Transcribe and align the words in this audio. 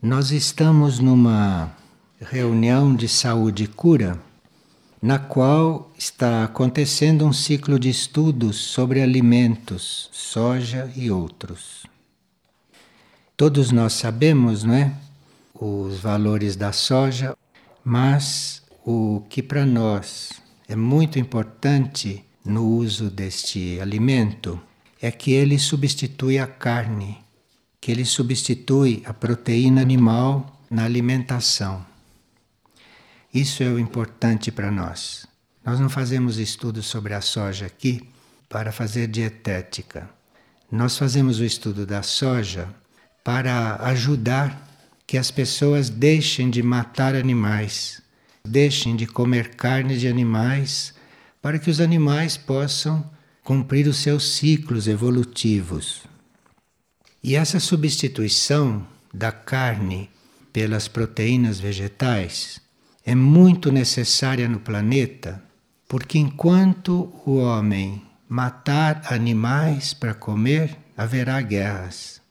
Nós 0.00 0.30
estamos 0.30 1.00
numa 1.00 1.76
reunião 2.20 2.94
de 2.94 3.08
saúde 3.08 3.64
e 3.64 3.66
cura, 3.66 4.16
na 5.02 5.18
qual 5.18 5.90
está 5.98 6.44
acontecendo 6.44 7.26
um 7.26 7.32
ciclo 7.32 7.80
de 7.80 7.88
estudos 7.88 8.58
sobre 8.58 9.02
alimentos, 9.02 10.08
soja 10.12 10.88
e 10.94 11.10
outros. 11.10 11.84
Todos 13.36 13.72
nós 13.72 13.92
sabemos, 13.94 14.62
não 14.62 14.74
é? 14.74 14.94
Os 15.52 15.98
valores 15.98 16.54
da 16.54 16.70
soja, 16.70 17.36
mas 17.82 18.62
o 18.86 19.24
que 19.28 19.42
para 19.42 19.66
nós 19.66 20.30
é 20.68 20.76
muito 20.76 21.18
importante 21.18 22.24
no 22.44 22.64
uso 22.64 23.10
deste 23.10 23.80
alimento 23.80 24.60
é 25.02 25.10
que 25.10 25.32
ele 25.32 25.58
substitui 25.58 26.38
a 26.38 26.46
carne 26.46 27.18
que 27.80 27.90
ele 27.90 28.04
substitui 28.04 29.02
a 29.06 29.14
proteína 29.14 29.80
animal 29.80 30.60
na 30.70 30.84
alimentação. 30.84 31.84
Isso 33.32 33.62
é 33.62 33.68
o 33.68 33.78
importante 33.78 34.50
para 34.50 34.70
nós. 34.70 35.26
Nós 35.64 35.78
não 35.78 35.88
fazemos 35.88 36.38
estudos 36.38 36.86
sobre 36.86 37.14
a 37.14 37.20
soja 37.20 37.66
aqui 37.66 38.08
para 38.48 38.72
fazer 38.72 39.06
dietética. 39.06 40.08
Nós 40.70 40.96
fazemos 40.96 41.38
o 41.38 41.44
estudo 41.44 41.86
da 41.86 42.02
soja 42.02 42.68
para 43.22 43.76
ajudar 43.86 44.66
que 45.06 45.16
as 45.18 45.30
pessoas 45.30 45.88
deixem 45.88 46.50
de 46.50 46.62
matar 46.62 47.14
animais, 47.14 48.02
deixem 48.44 48.96
de 48.96 49.06
comer 49.06 49.54
carne 49.54 49.98
de 49.98 50.08
animais, 50.08 50.94
para 51.40 51.58
que 51.58 51.70
os 51.70 51.80
animais 51.80 52.36
possam 52.36 53.08
cumprir 53.42 53.86
os 53.86 53.98
seus 53.98 54.36
ciclos 54.36 54.86
evolutivos. 54.86 56.02
E 57.28 57.36
essa 57.36 57.60
substituição 57.60 58.86
da 59.12 59.30
carne 59.30 60.08
pelas 60.50 60.88
proteínas 60.88 61.60
vegetais 61.60 62.58
é 63.04 63.14
muito 63.14 63.70
necessária 63.70 64.48
no 64.48 64.58
planeta, 64.58 65.42
porque 65.86 66.18
enquanto 66.18 67.12
o 67.26 67.36
homem 67.36 68.02
matar 68.26 69.02
animais 69.12 69.92
para 69.92 70.14
comer, 70.14 70.74
haverá 70.96 71.38
guerras. 71.42 72.22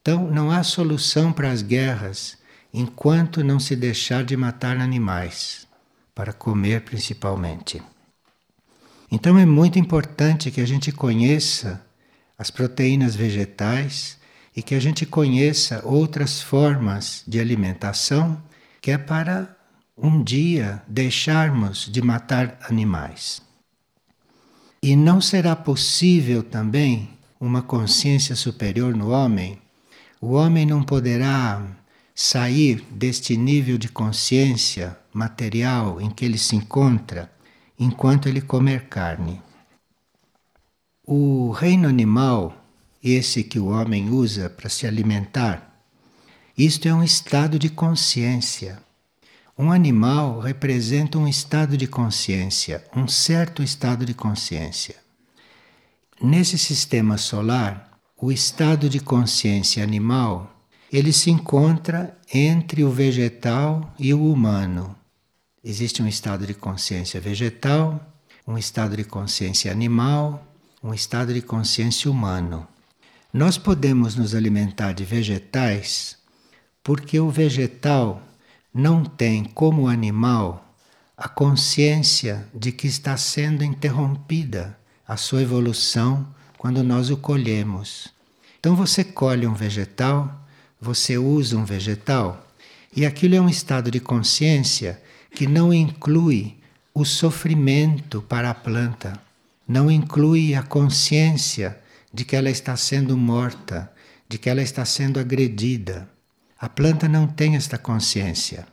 Então 0.00 0.30
não 0.30 0.52
há 0.52 0.62
solução 0.62 1.32
para 1.32 1.50
as 1.50 1.60
guerras 1.60 2.38
enquanto 2.72 3.42
não 3.42 3.58
se 3.58 3.74
deixar 3.74 4.22
de 4.22 4.36
matar 4.36 4.76
animais, 4.76 5.66
para 6.14 6.32
comer 6.32 6.82
principalmente. 6.82 7.82
Então 9.10 9.36
é 9.36 9.44
muito 9.44 9.80
importante 9.80 10.52
que 10.52 10.60
a 10.60 10.66
gente 10.66 10.92
conheça 10.92 11.84
as 12.38 12.52
proteínas 12.52 13.16
vegetais 13.16 14.17
e 14.58 14.62
que 14.62 14.74
a 14.74 14.80
gente 14.80 15.06
conheça 15.06 15.82
outras 15.84 16.42
formas 16.42 17.22
de 17.28 17.38
alimentação 17.38 18.42
que 18.80 18.90
é 18.90 18.98
para 18.98 19.56
um 19.96 20.20
dia 20.20 20.82
deixarmos 20.88 21.88
de 21.88 22.02
matar 22.02 22.58
animais. 22.68 23.40
E 24.82 24.96
não 24.96 25.20
será 25.20 25.54
possível 25.54 26.42
também 26.42 27.08
uma 27.38 27.62
consciência 27.62 28.34
superior 28.34 28.96
no 28.96 29.10
homem. 29.10 29.60
O 30.20 30.32
homem 30.32 30.66
não 30.66 30.82
poderá 30.82 31.64
sair 32.12 32.84
deste 32.90 33.36
nível 33.36 33.78
de 33.78 33.88
consciência 33.88 34.98
material 35.12 36.00
em 36.00 36.10
que 36.10 36.24
ele 36.24 36.36
se 36.36 36.56
encontra 36.56 37.30
enquanto 37.78 38.28
ele 38.28 38.40
comer 38.40 38.88
carne. 38.88 39.40
O 41.06 41.52
reino 41.52 41.88
animal 41.88 42.64
esse 43.02 43.42
que 43.44 43.58
o 43.58 43.66
homem 43.66 44.10
usa 44.10 44.50
para 44.50 44.68
se 44.68 44.86
alimentar, 44.86 45.68
isto 46.56 46.88
é 46.88 46.92
um 46.94 47.04
estado 47.04 47.58
de 47.58 47.68
consciência. 47.68 48.82
Um 49.56 49.70
animal 49.70 50.40
representa 50.40 51.16
um 51.16 51.28
estado 51.28 51.76
de 51.76 51.86
consciência, 51.86 52.84
um 52.96 53.06
certo 53.06 53.62
estado 53.62 54.04
de 54.04 54.12
consciência. 54.12 54.96
Nesse 56.20 56.58
sistema 56.58 57.16
solar, 57.16 57.88
o 58.20 58.32
estado 58.32 58.88
de 58.88 58.98
consciência 58.98 59.84
animal, 59.84 60.52
ele 60.92 61.12
se 61.12 61.30
encontra 61.30 62.18
entre 62.34 62.82
o 62.82 62.90
vegetal 62.90 63.94
e 63.96 64.12
o 64.12 64.32
humano. 64.32 64.96
Existe 65.62 66.02
um 66.02 66.08
estado 66.08 66.44
de 66.44 66.54
consciência 66.54 67.20
vegetal, 67.20 68.00
um 68.46 68.58
estado 68.58 68.96
de 68.96 69.04
consciência 69.04 69.70
animal, 69.70 70.44
um 70.82 70.92
estado 70.92 71.32
de 71.32 71.40
consciência 71.40 72.10
humano. 72.10 72.66
Nós 73.32 73.58
podemos 73.58 74.16
nos 74.16 74.34
alimentar 74.34 74.92
de 74.92 75.04
vegetais 75.04 76.16
porque 76.82 77.20
o 77.20 77.28
vegetal 77.28 78.22
não 78.72 79.04
tem, 79.04 79.44
como 79.44 79.82
o 79.82 79.86
animal, 79.86 80.74
a 81.14 81.28
consciência 81.28 82.48
de 82.54 82.72
que 82.72 82.86
está 82.86 83.18
sendo 83.18 83.62
interrompida 83.62 84.78
a 85.06 85.18
sua 85.18 85.42
evolução 85.42 86.26
quando 86.56 86.82
nós 86.82 87.10
o 87.10 87.18
colhemos. 87.18 88.08
Então 88.58 88.74
você 88.74 89.04
colhe 89.04 89.46
um 89.46 89.52
vegetal, 89.52 90.48
você 90.80 91.18
usa 91.18 91.58
um 91.58 91.66
vegetal, 91.66 92.46
e 92.96 93.04
aquilo 93.04 93.34
é 93.34 93.40
um 93.40 93.48
estado 93.48 93.90
de 93.90 94.00
consciência 94.00 95.02
que 95.34 95.46
não 95.46 95.70
inclui 95.70 96.56
o 96.94 97.04
sofrimento 97.04 98.22
para 98.22 98.48
a 98.48 98.54
planta, 98.54 99.20
não 99.68 99.90
inclui 99.90 100.54
a 100.54 100.62
consciência 100.62 101.78
de 102.12 102.24
que 102.24 102.34
ela 102.34 102.50
está 102.50 102.76
sendo 102.76 103.16
morta, 103.16 103.92
de 104.28 104.38
que 104.38 104.48
ela 104.48 104.62
está 104.62 104.84
sendo 104.84 105.20
agredida. 105.20 106.08
A 106.58 106.68
planta 106.68 107.08
não 107.08 107.26
tem 107.26 107.56
esta 107.56 107.78
consciência. 107.78 108.66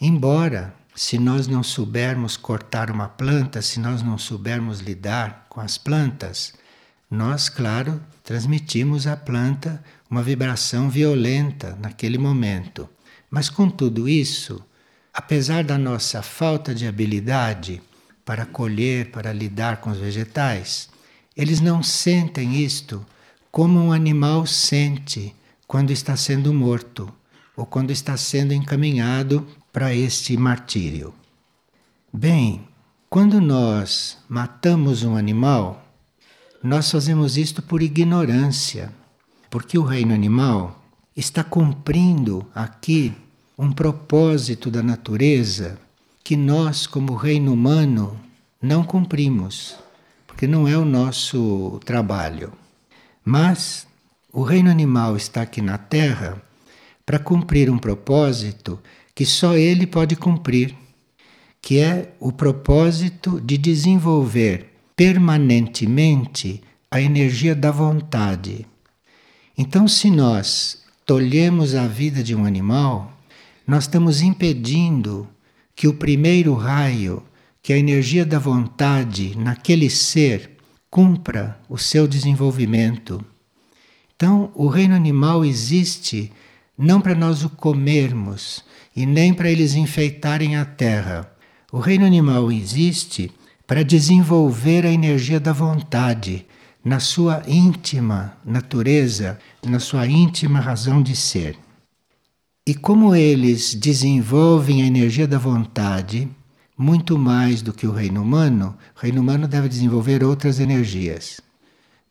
Embora, 0.00 0.74
se 0.94 1.18
nós 1.18 1.46
não 1.46 1.62
soubermos 1.62 2.36
cortar 2.36 2.90
uma 2.90 3.08
planta, 3.08 3.62
se 3.62 3.80
nós 3.80 4.02
não 4.02 4.18
soubermos 4.18 4.80
lidar 4.80 5.46
com 5.48 5.60
as 5.60 5.78
plantas, 5.78 6.52
nós, 7.10 7.48
claro, 7.48 8.00
transmitimos 8.22 9.06
à 9.06 9.16
planta 9.16 9.82
uma 10.10 10.22
vibração 10.22 10.90
violenta 10.90 11.76
naquele 11.80 12.18
momento. 12.18 12.88
Mas 13.30 13.48
com 13.48 13.70
tudo 13.70 14.08
isso, 14.08 14.62
apesar 15.12 15.64
da 15.64 15.78
nossa 15.78 16.22
falta 16.22 16.74
de 16.74 16.86
habilidade 16.86 17.80
para 18.24 18.44
colher, 18.44 19.10
para 19.10 19.32
lidar 19.32 19.78
com 19.78 19.90
os 19.90 19.98
vegetais, 19.98 20.89
eles 21.40 21.58
não 21.58 21.82
sentem 21.82 22.62
isto 22.62 23.02
como 23.50 23.80
um 23.80 23.92
animal 23.92 24.44
sente 24.44 25.34
quando 25.66 25.90
está 25.90 26.14
sendo 26.14 26.52
morto 26.52 27.10
ou 27.56 27.64
quando 27.64 27.90
está 27.90 28.14
sendo 28.14 28.52
encaminhado 28.52 29.46
para 29.72 29.94
este 29.94 30.36
martírio. 30.36 31.14
Bem, 32.12 32.68
quando 33.08 33.40
nós 33.40 34.18
matamos 34.28 35.02
um 35.02 35.16
animal, 35.16 35.82
nós 36.62 36.90
fazemos 36.90 37.38
isto 37.38 37.62
por 37.62 37.80
ignorância, 37.80 38.92
porque 39.48 39.78
o 39.78 39.82
reino 39.82 40.12
animal 40.12 40.84
está 41.16 41.42
cumprindo 41.42 42.46
aqui 42.54 43.14
um 43.56 43.72
propósito 43.72 44.70
da 44.70 44.82
natureza 44.82 45.80
que 46.22 46.36
nós, 46.36 46.86
como 46.86 47.14
reino 47.14 47.50
humano, 47.54 48.20
não 48.60 48.84
cumprimos 48.84 49.78
porque 50.40 50.50
não 50.50 50.66
é 50.66 50.74
o 50.74 50.86
nosso 50.86 51.78
trabalho. 51.84 52.50
Mas 53.22 53.86
o 54.32 54.42
reino 54.42 54.70
animal 54.70 55.14
está 55.14 55.42
aqui 55.42 55.60
na 55.60 55.76
Terra 55.76 56.42
para 57.04 57.18
cumprir 57.18 57.68
um 57.68 57.76
propósito 57.76 58.80
que 59.14 59.26
só 59.26 59.54
ele 59.54 59.86
pode 59.86 60.16
cumprir, 60.16 60.74
que 61.60 61.78
é 61.78 62.14
o 62.18 62.32
propósito 62.32 63.38
de 63.38 63.58
desenvolver 63.58 64.72
permanentemente 64.96 66.62
a 66.90 67.02
energia 67.02 67.54
da 67.54 67.70
vontade. 67.70 68.66
Então, 69.58 69.86
se 69.86 70.10
nós 70.10 70.84
tolhemos 71.04 71.74
a 71.74 71.86
vida 71.86 72.22
de 72.22 72.34
um 72.34 72.46
animal, 72.46 73.12
nós 73.66 73.84
estamos 73.84 74.22
impedindo 74.22 75.28
que 75.76 75.86
o 75.86 75.92
primeiro 75.92 76.54
raio 76.54 77.22
que 77.62 77.72
a 77.72 77.78
energia 77.78 78.24
da 78.24 78.38
vontade 78.38 79.36
naquele 79.36 79.90
ser 79.90 80.56
cumpra 80.90 81.60
o 81.68 81.78
seu 81.78 82.08
desenvolvimento. 82.08 83.24
Então, 84.16 84.50
o 84.54 84.66
reino 84.66 84.94
animal 84.94 85.44
existe 85.44 86.32
não 86.76 87.00
para 87.00 87.14
nós 87.14 87.44
o 87.44 87.50
comermos 87.50 88.64
e 88.96 89.06
nem 89.06 89.32
para 89.32 89.50
eles 89.50 89.74
enfeitarem 89.74 90.56
a 90.56 90.64
terra. 90.64 91.30
O 91.70 91.78
reino 91.78 92.04
animal 92.04 92.50
existe 92.50 93.30
para 93.66 93.84
desenvolver 93.84 94.84
a 94.84 94.90
energia 94.90 95.38
da 95.38 95.52
vontade 95.52 96.46
na 96.84 96.98
sua 96.98 97.42
íntima 97.46 98.36
natureza, 98.44 99.38
na 99.64 99.78
sua 99.78 100.06
íntima 100.06 100.58
razão 100.58 101.02
de 101.02 101.14
ser. 101.14 101.56
E 102.66 102.74
como 102.74 103.14
eles 103.14 103.74
desenvolvem 103.74 104.82
a 104.82 104.86
energia 104.86 105.26
da 105.26 105.38
vontade, 105.38 106.28
muito 106.80 107.18
mais 107.18 107.60
do 107.60 107.74
que 107.74 107.86
o 107.86 107.92
reino 107.92 108.22
humano, 108.22 108.74
o 108.96 109.00
reino 109.00 109.20
humano 109.20 109.46
deve 109.46 109.68
desenvolver 109.68 110.24
outras 110.24 110.58
energias. 110.58 111.38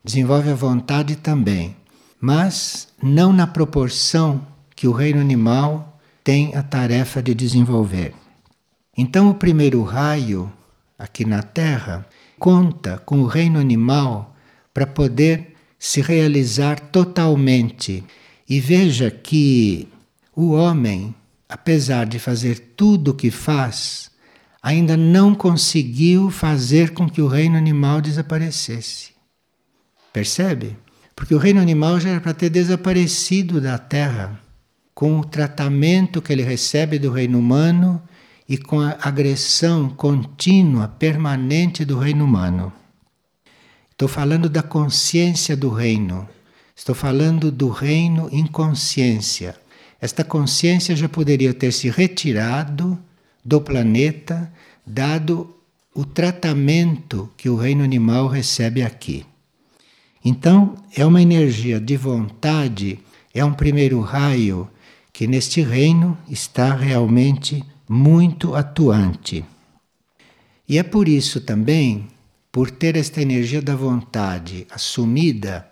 Desenvolve 0.04 0.52
a 0.52 0.54
vontade 0.54 1.16
também, 1.16 1.76
mas 2.22 2.88
não 3.02 3.34
na 3.34 3.48
proporção 3.48 4.46
que 4.76 4.88
o 4.88 4.92
reino 4.92 5.20
animal 5.20 6.00
tem 6.24 6.56
a 6.56 6.62
tarefa 6.62 7.20
de 7.20 7.34
desenvolver. 7.34 8.14
Então, 8.96 9.32
o 9.32 9.34
primeiro 9.34 9.82
raio 9.82 10.54
aqui 11.00 11.26
na 11.26 11.42
Terra 11.42 12.06
conta 12.38 13.00
com 13.00 13.22
o 13.22 13.26
reino 13.26 13.58
animal 13.60 14.36
para 14.72 14.86
poder 14.86 15.56
se 15.80 16.00
realizar 16.00 16.80
totalmente. 16.80 18.04
E 18.48 18.60
veja 18.60 19.10
que 19.10 19.88
o 20.36 20.52
homem, 20.52 21.16
apesar 21.50 22.06
de 22.06 22.20
fazer 22.20 22.74
tudo 22.78 23.10
o 23.10 23.16
que 23.16 23.32
faz, 23.32 24.09
ainda 24.62 24.98
não 24.98 25.34
conseguiu 25.34 26.30
fazer 26.30 26.92
com 26.92 27.10
que 27.10 27.22
o 27.22 27.28
reino 27.28 27.58
animal 27.58 28.02
desaparecesse. 28.02 29.12
Percebe? 30.12 30.78
Porque 31.16 31.34
o 31.34 31.38
reino 31.38 31.62
animal 31.62 32.00
já 32.00 32.10
era 32.10 32.22
para 32.22 32.34
ter 32.34 32.50
desaparecido 32.50 33.60
da 33.62 33.78
Terra, 33.78 34.40
com 34.94 35.20
o 35.20 35.26
tratamento 35.26 36.22
que 36.22 36.34
ele 36.34 36.44
recebe 36.44 37.00
do 37.00 37.12
reino 37.12 37.40
humano 37.40 38.02
e 38.48 38.58
com 38.58 38.80
a 38.82 38.98
agressão 39.02 39.90
contínua, 39.90 40.88
permanente 40.88 41.86
do 41.86 41.98
reino 41.98 42.26
humano. 42.26 42.74
Estou 43.92 44.08
falando 44.08 44.50
da 44.50 44.64
consciência 44.64 45.56
do 45.56 45.70
reino. 45.70 46.28
Estou 46.76 46.96
falando 46.96 47.52
do 47.52 47.70
reino 47.70 48.30
em 48.32 48.46
consciência. 48.48 49.56
Esta 50.02 50.24
consciência 50.24 50.96
já 50.96 51.10
poderia 51.10 51.54
ter 51.54 51.74
se 51.74 51.90
retirado 51.90 52.98
do 53.44 53.62
planeta, 53.62 54.52
dado 54.86 55.56
o 55.94 56.06
tratamento 56.06 57.30
que 57.36 57.50
o 57.50 57.56
reino 57.56 57.84
animal 57.84 58.28
recebe 58.28 58.82
aqui. 58.82 59.26
Então, 60.24 60.76
é 60.96 61.06
uma 61.06 61.22
energia 61.22 61.80
de 61.80 61.96
vontade, 61.98 63.00
é 63.34 63.44
um 63.44 63.54
primeiro 63.54 64.02
raio 64.02 64.70
que 65.12 65.28
neste 65.28 65.62
reino 65.62 66.18
está 66.30 66.74
realmente 66.74 67.64
muito 67.88 68.56
atuante. 68.56 69.44
E 70.68 70.78
é 70.78 70.84
por 70.84 71.08
isso 71.08 71.42
também, 71.42 72.08
por 72.52 72.70
ter 72.70 72.96
esta 72.96 73.22
energia 73.22 73.62
da 73.62 73.76
vontade 73.76 74.68
assumida, 74.70 75.68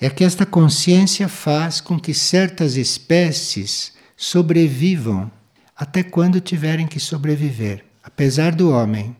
é 0.00 0.10
que 0.10 0.24
esta 0.24 0.44
consciência 0.44 1.28
faz 1.28 1.80
com 1.80 1.98
que 1.98 2.12
certas 2.12 2.76
espécies 2.76 3.92
sobrevivam 4.16 5.30
até 5.82 6.00
quando 6.04 6.40
tiverem 6.40 6.86
que 6.86 7.00
sobreviver, 7.00 7.84
apesar 8.04 8.54
do 8.54 8.70
homem 8.70 9.16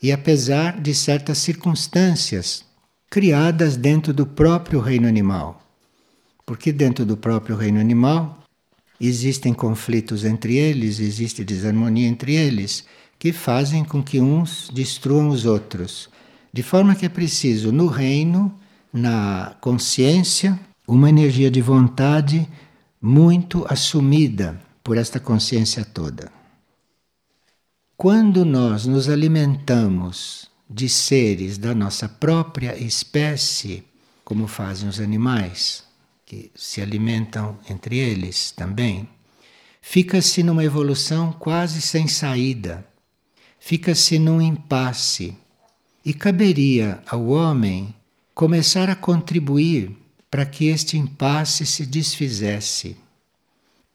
e 0.00 0.12
apesar 0.12 0.80
de 0.80 0.94
certas 0.94 1.38
circunstâncias 1.38 2.64
criadas 3.10 3.76
dentro 3.76 4.14
do 4.14 4.24
próprio 4.24 4.78
reino 4.78 5.08
animal. 5.08 5.60
Porque 6.46 6.70
dentro 6.70 7.04
do 7.04 7.16
próprio 7.16 7.56
reino 7.56 7.80
animal 7.80 8.44
existem 9.00 9.52
conflitos 9.52 10.24
entre 10.24 10.56
eles, 10.56 11.00
existe 11.00 11.42
desarmonia 11.42 12.06
entre 12.06 12.36
eles, 12.36 12.84
que 13.18 13.32
fazem 13.32 13.82
com 13.82 14.00
que 14.00 14.20
uns 14.20 14.70
destruam 14.72 15.30
os 15.30 15.46
outros. 15.46 16.08
De 16.52 16.62
forma 16.62 16.94
que 16.94 17.06
é 17.06 17.08
preciso 17.08 17.72
no 17.72 17.88
reino, 17.88 18.54
na 18.92 19.56
consciência, 19.60 20.56
uma 20.86 21.08
energia 21.08 21.50
de 21.50 21.60
vontade 21.60 22.48
muito 23.02 23.66
assumida 23.68 24.67
por 24.88 24.96
esta 24.96 25.20
consciência 25.20 25.84
toda. 25.84 26.32
Quando 27.94 28.42
nós 28.42 28.86
nos 28.86 29.06
alimentamos 29.06 30.50
de 30.66 30.88
seres 30.88 31.58
da 31.58 31.74
nossa 31.74 32.08
própria 32.08 32.74
espécie, 32.74 33.84
como 34.24 34.46
fazem 34.46 34.88
os 34.88 34.98
animais, 34.98 35.84
que 36.24 36.50
se 36.54 36.80
alimentam 36.80 37.58
entre 37.68 37.98
eles 37.98 38.50
também, 38.50 39.06
fica-se 39.82 40.42
numa 40.42 40.64
evolução 40.64 41.34
quase 41.34 41.82
sem 41.82 42.08
saída, 42.08 42.82
fica-se 43.60 44.18
num 44.18 44.40
impasse. 44.40 45.36
E 46.02 46.14
caberia 46.14 47.02
ao 47.06 47.26
homem 47.26 47.94
começar 48.34 48.88
a 48.88 48.96
contribuir 48.96 49.94
para 50.30 50.46
que 50.46 50.64
este 50.68 50.96
impasse 50.96 51.66
se 51.66 51.84
desfizesse. 51.84 52.96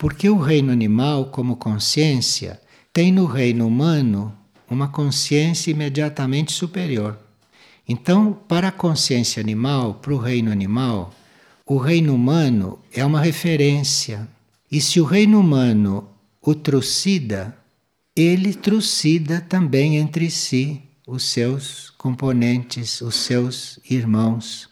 Porque 0.04 0.30
o 0.30 0.38
reino 0.38 0.70
animal, 0.70 1.28
como 1.28 1.56
consciência, 1.56 2.60
tem 2.92 3.10
no 3.10 3.26
reino 3.26 3.66
humano 3.66 4.38
uma 4.70 4.90
consciência 4.90 5.72
imediatamente 5.72 6.52
superior. 6.52 7.18
Então, 7.88 8.34
para 8.34 8.68
a 8.68 8.72
consciência 8.74 9.40
animal, 9.40 9.94
para 9.94 10.14
o 10.14 10.18
reino 10.18 10.52
animal, 10.52 11.14
o 11.66 11.78
reino 11.78 12.14
humano 12.14 12.80
é 12.92 13.06
uma 13.06 13.22
referência. 13.22 14.28
E 14.70 14.82
se 14.82 15.00
o 15.00 15.06
reino 15.06 15.40
humano 15.40 16.10
o 16.42 16.54
trucida, 16.54 17.58
ele 18.14 18.54
trucida 18.54 19.40
também 19.40 19.96
entre 19.96 20.30
si 20.30 20.82
os 21.08 21.24
seus 21.24 21.92
componentes, 21.92 23.00
os 23.00 23.16
seus 23.16 23.80
irmãos. 23.90 24.68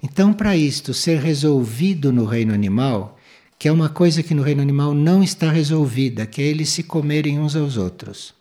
Então, 0.00 0.32
para 0.32 0.56
isto 0.56 0.94
ser 0.94 1.18
resolvido 1.18 2.12
no 2.12 2.24
reino 2.24 2.54
animal, 2.54 3.16
que 3.60 3.68
é 3.68 3.72
uma 3.72 3.90
coisa 3.90 4.22
que 4.22 4.32
no 4.32 4.42
reino 4.42 4.62
animal 4.62 4.94
não 4.94 5.22
está 5.22 5.52
resolvida, 5.52 6.24
que 6.24 6.40
é 6.40 6.46
eles 6.46 6.70
se 6.70 6.82
comerem 6.82 7.38
uns 7.38 7.54
aos 7.54 7.76
outros. 7.76 8.32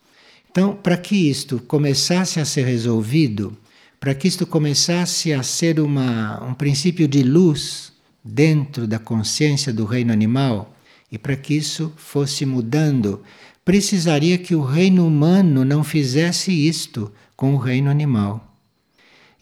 Então, 0.50 0.74
para 0.74 0.96
que 0.96 1.30
isto 1.30 1.60
começasse 1.68 2.40
a 2.40 2.46
ser 2.46 2.64
resolvido, 2.64 3.56
para 4.00 4.16
que 4.16 4.30
isto 4.30 4.48
começasse 4.48 5.34
a 5.34 5.44
ser 5.44 5.82
uma, 5.82 6.42
um 6.42 6.54
princípio 6.54 7.06
de 7.06 7.22
luz 7.22 7.92
dentro 8.24 8.88
da 8.88 8.98
consciência 8.98 9.74
do 9.74 9.84
reino 9.84 10.14
animal, 10.14 10.74
e 11.12 11.18
para 11.18 11.36
que 11.36 11.54
isso 11.54 11.92
fosse 11.98 12.46
mudando, 12.46 13.22
precisaria 13.66 14.38
que 14.38 14.56
o 14.56 14.64
reino 14.64 15.06
humano 15.06 15.66
não 15.66 15.84
fizesse 15.84 16.50
isto 16.50 17.12
com 17.36 17.56
o 17.56 17.58
reino 17.58 17.90
animal. 17.90 18.56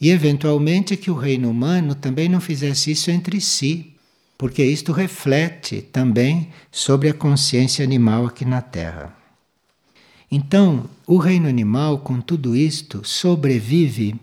E, 0.02 0.10
eventualmente, 0.10 0.98
que 0.98 1.12
o 1.12 1.16
reino 1.16 1.52
humano 1.52 1.94
também 1.94 2.28
não 2.28 2.42
fizesse 2.42 2.90
isso 2.90 3.12
entre 3.12 3.40
si, 3.40 3.94
porque 4.38 4.64
isto 4.64 4.92
reflete 4.92 5.82
também 5.82 6.50
sobre 6.72 7.10
a 7.10 7.14
consciência 7.14 7.84
animal 7.84 8.28
aqui 8.28 8.46
na 8.46 8.62
Terra. 8.62 9.16
Então, 10.30 10.90
o 11.08 11.18
reino 11.18 11.48
animal, 11.48 12.00
com 12.00 12.22
tudo 12.22 12.56
isto, 12.56 13.02
sobrevive 13.04 14.16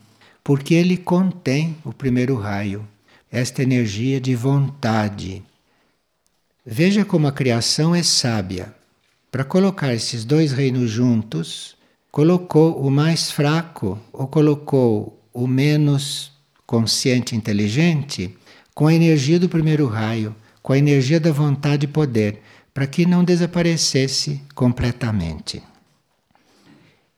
porque 0.44 0.74
ele 0.74 0.98
contém 0.98 1.74
o 1.84 1.92
primeiro 1.92 2.36
raio, 2.36 2.86
esta 3.32 3.62
energia 3.62 4.20
de 4.20 4.34
vontade. 4.34 5.42
Veja 6.64 7.04
como 7.04 7.26
a 7.26 7.32
criação 7.32 7.94
é 7.94 8.02
sábia. 8.02 8.74
Para 9.32 9.42
colocar 9.42 9.92
esses 9.94 10.24
dois 10.24 10.52
reinos 10.52 10.90
juntos, 10.90 11.76
colocou 12.12 12.80
o 12.80 12.90
mais 12.90 13.30
fraco 13.30 13.98
ou 14.12 14.28
colocou 14.28 15.18
o 15.32 15.46
menos 15.46 16.30
consciente 16.66 17.34
inteligente 17.34 18.36
com 18.74 18.86
a 18.86 18.94
energia 18.94 19.38
do 19.38 19.48
primeiro 19.48 19.86
raio, 19.86 20.34
com 20.62 20.72
a 20.72 20.78
energia 20.78 21.20
da 21.20 21.30
vontade 21.30 21.84
e 21.84 21.88
poder, 21.88 22.42
para 22.72 22.86
que 22.86 23.06
não 23.06 23.22
desaparecesse 23.22 24.40
completamente. 24.54 25.62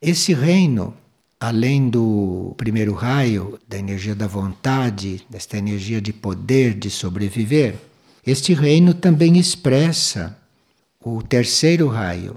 Esse 0.02 0.34
reino, 0.34 0.94
além 1.40 1.88
do 1.88 2.54
primeiro 2.58 2.92
raio, 2.92 3.58
da 3.66 3.78
energia 3.78 4.14
da 4.14 4.26
vontade, 4.26 5.24
desta 5.30 5.56
energia 5.56 6.00
de 6.00 6.12
poder 6.12 6.74
de 6.74 6.90
sobreviver, 6.90 7.76
este 8.26 8.52
reino 8.52 8.92
também 8.92 9.38
expressa 9.38 10.36
o 11.00 11.22
terceiro 11.22 11.86
raio. 11.88 12.36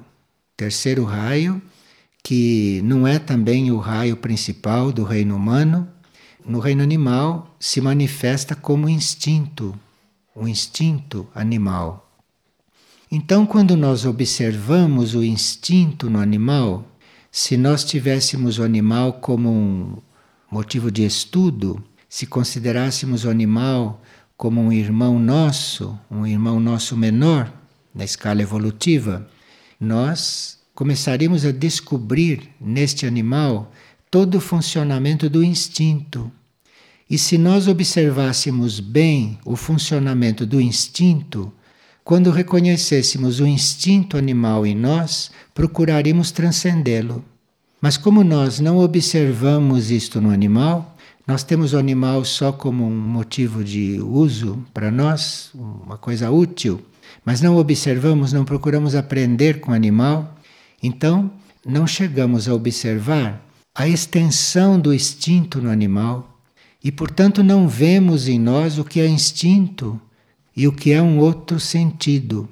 Terceiro 0.55 1.03
raio, 1.03 1.61
que 2.23 2.81
não 2.83 3.07
é 3.07 3.19
também 3.19 3.71
o 3.71 3.77
raio 3.77 4.15
principal 4.15 4.91
do 4.91 5.03
reino 5.03 5.35
humano, 5.35 5.87
no 6.45 6.59
reino 6.59 6.81
animal 6.81 7.55
se 7.59 7.81
manifesta 7.81 8.55
como 8.55 8.89
instinto, 8.89 9.77
o 10.35 10.47
instinto 10.47 11.27
animal. 11.33 12.09
Então, 13.11 13.45
quando 13.45 13.75
nós 13.75 14.05
observamos 14.05 15.15
o 15.15 15.23
instinto 15.23 16.09
no 16.09 16.19
animal, 16.19 16.85
se 17.31 17.57
nós 17.57 17.83
tivéssemos 17.83 18.59
o 18.59 18.63
animal 18.63 19.13
como 19.13 19.49
um 19.49 19.97
motivo 20.51 20.91
de 20.91 21.05
estudo, 21.05 21.83
se 22.07 22.25
considerássemos 22.25 23.25
o 23.25 23.29
animal 23.29 24.01
como 24.37 24.61
um 24.61 24.71
irmão 24.71 25.19
nosso, 25.19 25.99
um 26.09 26.25
irmão 26.25 26.59
nosso 26.59 26.95
menor 26.95 27.51
na 27.93 28.03
escala 28.03 28.41
evolutiva, 28.41 29.27
nós 29.79 30.59
começaríamos 30.73 31.45
a 31.45 31.51
descobrir 31.51 32.49
neste 32.59 33.05
animal 33.05 33.71
todo 34.11 34.35
o 34.35 34.41
funcionamento 34.41 35.29
do 35.29 35.43
instinto. 35.43 36.31
E 37.09 37.17
se 37.17 37.37
nós 37.37 37.67
observássemos 37.67 38.79
bem 38.79 39.39
o 39.45 39.55
funcionamento 39.55 40.45
do 40.45 40.59
instinto, 40.61 41.51
quando 42.03 42.31
reconhecêssemos 42.31 43.39
o 43.39 43.45
instinto 43.45 44.17
animal 44.17 44.65
em 44.65 44.75
nós, 44.75 45.31
procuraríamos 45.53 46.31
transcendê-lo. 46.31 47.23
Mas 47.81 47.97
como 47.97 48.23
nós 48.23 48.59
não 48.59 48.77
observamos 48.77 49.91
isto 49.91 50.19
no 50.19 50.31
animal, 50.31 50.97
nós 51.25 51.43
temos 51.43 51.73
o 51.73 51.77
animal 51.77 52.25
só 52.25 52.51
como 52.51 52.85
um 52.85 52.99
motivo 52.99 53.63
de 53.63 54.01
uso 54.01 54.63
para 54.73 54.89
nós, 54.89 55.51
uma 55.53 55.97
coisa 55.97 56.31
útil, 56.31 56.81
mas 57.23 57.41
não 57.41 57.57
observamos, 57.57 58.33
não 58.33 58.43
procuramos 58.43 58.95
aprender 58.95 59.59
com 59.59 59.71
o 59.71 59.75
animal, 59.75 60.35
então 60.81 61.31
não 61.65 61.85
chegamos 61.85 62.47
a 62.47 62.53
observar 62.53 63.48
a 63.79 63.87
extensão 63.87 64.77
do 64.77 64.93
instinto 64.93 65.61
no 65.61 65.69
animal 65.69 66.37
e, 66.83 66.91
portanto, 66.91 67.41
não 67.41 67.65
vemos 67.65 68.27
em 68.27 68.37
nós 68.37 68.77
o 68.77 68.83
que 68.83 68.99
é 68.99 69.07
instinto 69.07 69.97
e 70.53 70.67
o 70.67 70.73
que 70.73 70.91
é 70.91 71.01
um 71.01 71.17
outro 71.17 71.61
sentido. 71.61 72.49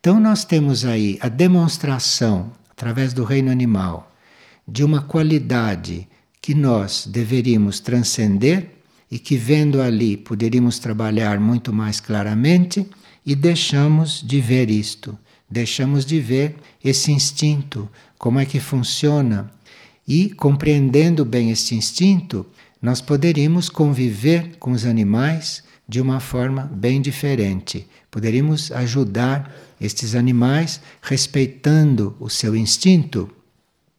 Então, 0.00 0.18
nós 0.18 0.44
temos 0.44 0.84
aí 0.84 1.18
a 1.20 1.28
demonstração, 1.28 2.50
através 2.68 3.12
do 3.12 3.22
reino 3.22 3.48
animal, 3.48 4.12
de 4.66 4.82
uma 4.82 5.00
qualidade 5.00 6.08
que 6.42 6.52
nós 6.52 7.06
deveríamos 7.06 7.78
transcender 7.78 8.70
e 9.08 9.20
que, 9.20 9.36
vendo 9.36 9.80
ali, 9.80 10.16
poderíamos 10.16 10.80
trabalhar 10.80 11.38
muito 11.38 11.72
mais 11.72 12.00
claramente 12.00 12.84
e 13.24 13.36
deixamos 13.36 14.20
de 14.20 14.40
ver 14.40 14.68
isto, 14.68 15.16
deixamos 15.48 16.04
de 16.04 16.18
ver 16.18 16.56
esse 16.82 17.12
instinto, 17.12 17.88
como 18.18 18.40
é 18.40 18.44
que 18.44 18.58
funciona. 18.58 19.54
E, 20.06 20.30
compreendendo 20.30 21.24
bem 21.24 21.50
este 21.50 21.74
instinto, 21.74 22.46
nós 22.80 23.00
poderíamos 23.00 23.68
conviver 23.68 24.56
com 24.58 24.70
os 24.70 24.84
animais 24.84 25.64
de 25.88 26.00
uma 26.00 26.20
forma 26.20 26.70
bem 26.72 27.00
diferente. 27.00 27.86
Poderíamos 28.10 28.70
ajudar 28.72 29.54
estes 29.80 30.14
animais 30.14 30.80
respeitando 31.02 32.16
o 32.18 32.28
seu 32.28 32.56
instinto. 32.56 33.30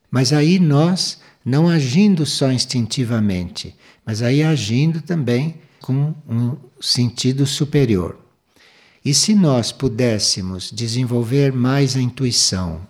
Mas 0.09 0.31
aí 0.33 0.59
nós 0.59 1.19
não 1.43 1.69
agindo 1.69 2.25
só 2.25 2.51
instintivamente, 2.51 3.75
mas 4.05 4.21
aí 4.21 4.43
agindo 4.43 5.01
também 5.01 5.55
com 5.81 6.13
um 6.27 6.57
sentido 6.81 7.45
superior. 7.45 8.17
E 9.03 9.13
se 9.13 9.33
nós 9.33 9.71
pudéssemos 9.71 10.69
desenvolver 10.71 11.53
mais 11.53 11.95
a 11.95 12.01
intuição, 12.01 12.81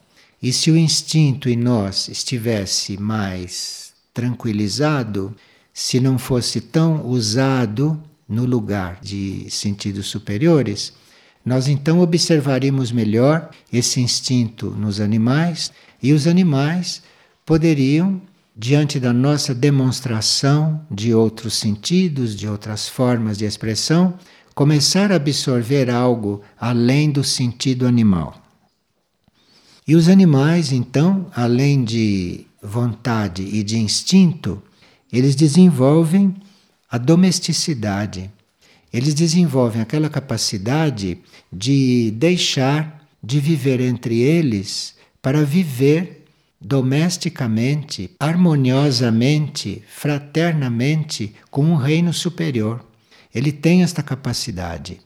e 0.41 0.53
se 0.53 0.69
o 0.69 0.77
instinto 0.77 1.49
em 1.49 1.55
nós 1.55 2.07
estivesse 2.07 2.97
mais 2.97 3.93
tranquilizado, 4.13 5.35
se 5.73 5.99
não 5.99 6.17
fosse 6.17 6.61
tão 6.61 7.05
usado 7.05 8.01
no 8.27 8.45
lugar 8.45 8.99
de 9.01 9.47
sentidos 9.49 10.07
superiores, 10.07 10.93
nós 11.45 11.67
então 11.67 11.99
observaríamos 12.01 12.91
melhor 12.91 13.49
esse 13.71 14.01
instinto 14.01 14.69
nos 14.71 14.99
animais 14.99 15.71
e 16.03 16.13
os 16.13 16.27
animais 16.27 17.01
poderiam 17.45 18.21
diante 18.55 18.99
da 18.99 19.13
nossa 19.13 19.53
demonstração 19.53 20.81
de 20.89 21.13
outros 21.13 21.53
sentidos, 21.53 22.35
de 22.35 22.47
outras 22.47 22.89
formas 22.89 23.37
de 23.37 23.45
expressão, 23.45 24.15
começar 24.53 25.11
a 25.11 25.15
absorver 25.15 25.89
algo 25.89 26.41
além 26.59 27.11
do 27.11 27.23
sentido 27.23 27.87
animal. 27.87 28.46
E 29.87 29.95
os 29.95 30.09
animais, 30.09 30.73
então, 30.73 31.27
além 31.33 31.83
de 31.83 32.45
vontade 32.61 33.41
e 33.41 33.63
de 33.63 33.77
instinto, 33.77 34.61
eles 35.13 35.33
desenvolvem 35.33 36.35
a 36.91 36.97
domesticidade. 36.97 38.29
Eles 38.91 39.13
desenvolvem 39.13 39.81
aquela 39.81 40.09
capacidade 40.09 41.19
de 41.51 42.11
deixar 42.11 43.07
de 43.23 43.39
viver 43.39 43.79
entre 43.79 44.19
eles 44.19 44.95
para 45.21 45.43
viver 45.43 46.25
domesticamente, 46.59 48.11
harmoniosamente, 48.19 49.83
fraternamente 49.87 51.33
com 51.49 51.63
um 51.63 51.75
reino 51.75 52.13
superior. 52.13 52.83
Ele 53.33 53.53
tem 53.53 53.83
esta 53.83 54.03
capacidade. 54.03 54.99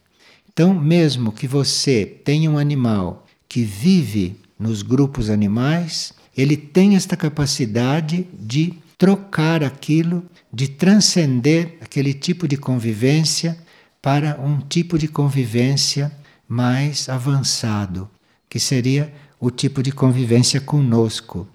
Então, 0.52 0.74
mesmo 0.74 1.32
que 1.32 1.48
você 1.48 2.06
tenha 2.06 2.50
um 2.50 2.58
animal 2.58 3.28
que 3.48 3.62
vive 3.64 4.38
nos 4.62 4.84
grupos 4.84 5.32
animais, 5.32 6.14
ele 6.38 6.56
tem 6.56 6.96
esta 6.96 7.18
capacidade 7.18 8.28
de 8.32 8.76
trocar 8.96 9.64
aquilo, 9.64 10.24
de 10.54 10.68
transcender 10.68 11.78
aquele 11.82 12.14
tipo 12.14 12.48
de 12.48 12.56
convivência 12.56 13.58
para 14.00 14.40
um 14.40 14.60
tipo 14.60 15.00
de 15.00 15.08
convivência 15.08 16.12
mais 16.48 17.10
avançado, 17.10 18.08
que 18.48 18.60
seria 18.60 19.12
o 19.40 19.50
tipo 19.50 19.82
de 19.82 19.92
convivência 19.92 20.62
conosco. 20.62 21.48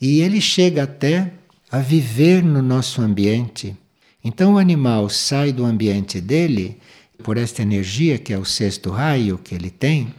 E 0.00 0.20
ele 0.20 0.40
chega 0.40 0.82
até 0.82 1.32
a 1.70 1.78
viver 1.78 2.42
no 2.42 2.60
nosso 2.60 3.00
ambiente. 3.00 3.76
Então 4.24 4.54
o 4.54 4.58
animal 4.58 5.08
sai 5.08 5.52
do 5.52 5.64
ambiente 5.64 6.20
dele 6.20 6.78
por 7.22 7.36
esta 7.36 7.62
energia 7.62 8.18
que 8.18 8.32
é 8.32 8.38
o 8.38 8.44
sexto 8.44 8.90
raio 8.90 9.38
que 9.38 9.54
ele 9.54 9.70
tem. 9.70 10.12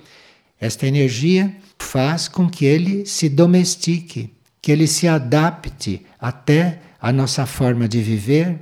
Esta 0.59 0.87
energia 0.87 1.53
faz 1.81 2.27
com 2.27 2.49
que 2.49 2.63
ele 2.63 3.05
se 3.05 3.27
domestique, 3.27 4.33
que 4.61 4.71
ele 4.71 4.87
se 4.87 5.07
adapte 5.07 6.05
até 6.19 6.81
a 7.01 7.11
nossa 7.11 7.45
forma 7.45 7.87
de 7.87 8.01
viver, 8.01 8.59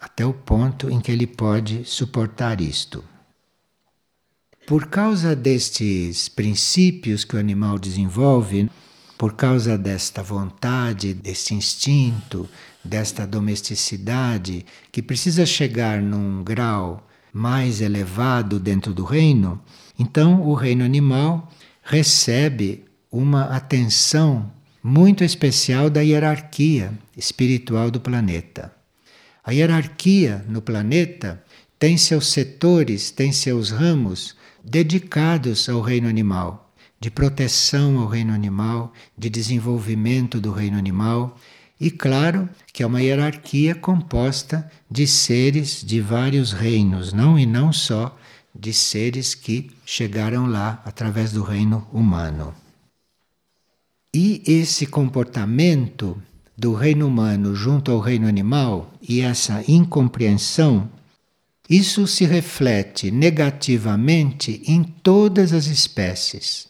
até 0.00 0.24
o 0.24 0.32
ponto 0.32 0.88
em 0.88 1.00
que 1.00 1.12
ele 1.12 1.26
pode 1.26 1.84
suportar 1.84 2.60
isto. 2.60 3.04
Por 4.66 4.86
causa 4.86 5.34
destes 5.34 6.28
princípios 6.28 7.24
que 7.24 7.36
o 7.36 7.38
animal 7.38 7.78
desenvolve, 7.78 8.70
por 9.18 9.34
causa 9.34 9.76
desta 9.76 10.22
vontade, 10.22 11.12
deste 11.12 11.54
instinto, 11.54 12.48
desta 12.82 13.26
domesticidade, 13.26 14.64
que 14.90 15.02
precisa 15.02 15.44
chegar 15.44 16.00
num 16.00 16.42
grau 16.42 17.06
mais 17.32 17.80
elevado 17.80 18.58
dentro 18.58 18.94
do 18.94 19.04
reino, 19.04 19.60
então 19.98 20.40
o 20.40 20.54
reino 20.54 20.84
animal 20.84 21.50
recebe 21.82 22.84
uma 23.10 23.44
atenção 23.44 24.50
muito 24.82 25.24
especial 25.24 25.90
da 25.90 26.00
hierarquia 26.00 26.92
espiritual 27.16 27.90
do 27.90 28.00
planeta. 28.00 28.72
A 29.44 29.52
hierarquia 29.52 30.44
no 30.48 30.62
planeta 30.62 31.42
tem 31.78 31.96
seus 31.96 32.28
setores, 32.28 33.10
tem 33.10 33.32
seus 33.32 33.70
ramos 33.70 34.36
dedicados 34.62 35.68
ao 35.68 35.80
reino 35.80 36.08
animal, 36.08 36.70
de 37.00 37.10
proteção 37.10 37.98
ao 37.98 38.06
reino 38.06 38.32
animal, 38.32 38.92
de 39.16 39.30
desenvolvimento 39.30 40.40
do 40.40 40.52
reino 40.52 40.78
animal. 40.78 41.38
E 41.80 41.90
claro 41.90 42.48
que 42.72 42.82
é 42.82 42.86
uma 42.86 43.02
hierarquia 43.02 43.74
composta 43.74 44.70
de 44.90 45.06
seres 45.06 45.82
de 45.82 46.00
vários 46.00 46.52
reinos, 46.52 47.12
não 47.12 47.38
e 47.38 47.46
não 47.46 47.72
só 47.72 48.16
de 48.54 48.72
seres 48.72 49.34
que 49.34 49.70
chegaram 49.84 50.46
lá 50.46 50.82
através 50.84 51.32
do 51.32 51.42
reino 51.42 51.86
humano. 51.92 52.54
E 54.12 54.42
esse 54.46 54.86
comportamento 54.86 56.20
do 56.56 56.74
reino 56.74 57.06
humano 57.06 57.54
junto 57.54 57.90
ao 57.90 58.00
reino 58.00 58.26
animal 58.26 58.92
e 59.00 59.20
essa 59.20 59.64
incompreensão 59.68 60.90
isso 61.70 62.04
se 62.08 62.24
reflete 62.24 63.12
negativamente 63.12 64.60
em 64.66 64.82
todas 64.82 65.52
as 65.52 65.66
espécies. 65.66 66.66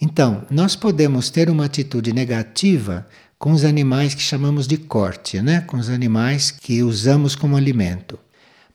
Então, 0.00 0.44
nós 0.50 0.74
podemos 0.74 1.30
ter 1.30 1.48
uma 1.48 1.66
atitude 1.66 2.12
negativa 2.12 3.06
com 3.38 3.52
os 3.52 3.64
animais 3.64 4.14
que 4.14 4.22
chamamos 4.22 4.66
de 4.66 4.76
corte, 4.76 5.40
né? 5.40 5.60
com 5.60 5.76
os 5.76 5.88
animais 5.88 6.50
que 6.50 6.82
usamos 6.82 7.36
como 7.36 7.56
alimento. 7.56 8.18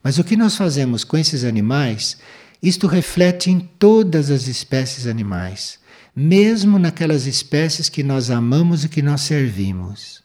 Mas 0.02 0.18
o 0.18 0.24
que 0.24 0.36
nós 0.36 0.56
fazemos 0.56 1.04
com 1.04 1.16
esses 1.16 1.44
animais, 1.44 2.16
isto 2.62 2.86
reflete 2.86 3.50
em 3.50 3.60
todas 3.60 4.30
as 4.30 4.48
espécies 4.48 5.06
animais, 5.06 5.78
mesmo 6.14 6.78
naquelas 6.78 7.26
espécies 7.26 7.88
que 7.88 8.02
nós 8.02 8.30
amamos 8.30 8.84
e 8.84 8.88
que 8.88 9.00
nós 9.00 9.22
servimos. 9.22 10.22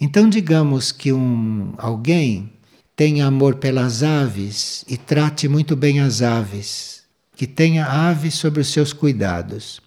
Então, 0.00 0.28
digamos 0.28 0.92
que 0.92 1.12
um, 1.12 1.74
alguém 1.78 2.52
tenha 2.94 3.26
amor 3.26 3.56
pelas 3.56 4.02
aves 4.02 4.84
e 4.88 4.96
trate 4.96 5.48
muito 5.48 5.74
bem 5.74 6.00
as 6.00 6.22
aves, 6.22 7.02
que 7.36 7.46
tenha 7.46 7.86
aves 7.86 8.34
sobre 8.34 8.60
os 8.60 8.68
seus 8.68 8.92
cuidados. 8.92 9.80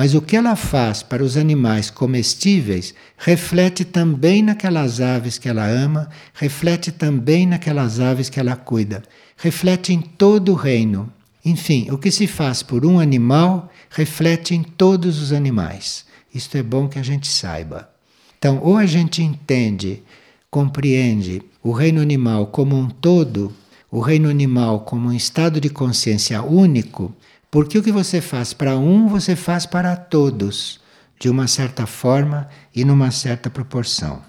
Mas 0.00 0.14
o 0.14 0.22
que 0.22 0.34
ela 0.34 0.56
faz 0.56 1.02
para 1.02 1.22
os 1.22 1.36
animais 1.36 1.90
comestíveis 1.90 2.94
reflete 3.18 3.84
também 3.84 4.42
naquelas 4.42 4.98
aves 4.98 5.36
que 5.36 5.46
ela 5.46 5.66
ama, 5.66 6.08
reflete 6.32 6.90
também 6.90 7.46
naquelas 7.46 8.00
aves 8.00 8.30
que 8.30 8.40
ela 8.40 8.56
cuida, 8.56 9.02
reflete 9.36 9.92
em 9.92 10.00
todo 10.00 10.52
o 10.52 10.54
reino. 10.54 11.12
Enfim, 11.44 11.90
o 11.90 11.98
que 11.98 12.10
se 12.10 12.26
faz 12.26 12.62
por 12.62 12.86
um 12.86 12.98
animal 12.98 13.70
reflete 13.90 14.54
em 14.54 14.62
todos 14.62 15.20
os 15.20 15.34
animais. 15.34 16.06
Isto 16.34 16.56
é 16.56 16.62
bom 16.62 16.88
que 16.88 16.98
a 16.98 17.02
gente 17.02 17.28
saiba. 17.28 17.90
Então, 18.38 18.58
ou 18.62 18.78
a 18.78 18.86
gente 18.86 19.22
entende 19.22 20.02
compreende 20.50 21.42
o 21.62 21.72
reino 21.72 22.00
animal 22.00 22.46
como 22.46 22.74
um 22.74 22.88
todo, 22.88 23.52
o 23.90 24.00
reino 24.00 24.30
animal 24.30 24.80
como 24.80 25.10
um 25.10 25.12
estado 25.12 25.60
de 25.60 25.68
consciência 25.68 26.42
único, 26.42 27.14
porque 27.50 27.78
o 27.78 27.82
que 27.82 27.90
você 27.90 28.20
faz 28.20 28.52
para 28.52 28.76
um, 28.78 29.08
você 29.08 29.34
faz 29.34 29.66
para 29.66 29.96
todos, 29.96 30.80
de 31.18 31.28
uma 31.28 31.46
certa 31.46 31.86
forma 31.86 32.48
e 32.74 32.84
numa 32.84 33.10
certa 33.10 33.50
proporção. 33.50 34.22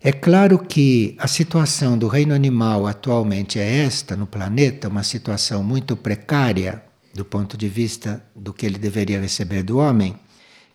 É 0.00 0.12
claro 0.12 0.58
que 0.58 1.16
a 1.18 1.26
situação 1.26 1.96
do 1.96 2.08
reino 2.08 2.34
animal 2.34 2.86
atualmente 2.86 3.58
é 3.58 3.84
esta 3.84 4.16
no 4.16 4.26
planeta, 4.26 4.88
uma 4.88 5.02
situação 5.02 5.62
muito 5.62 5.96
precária, 5.96 6.82
do 7.14 7.24
ponto 7.24 7.56
de 7.56 7.68
vista 7.68 8.22
do 8.34 8.52
que 8.52 8.66
ele 8.66 8.76
deveria 8.76 9.20
receber 9.20 9.62
do 9.62 9.78
homem, 9.78 10.16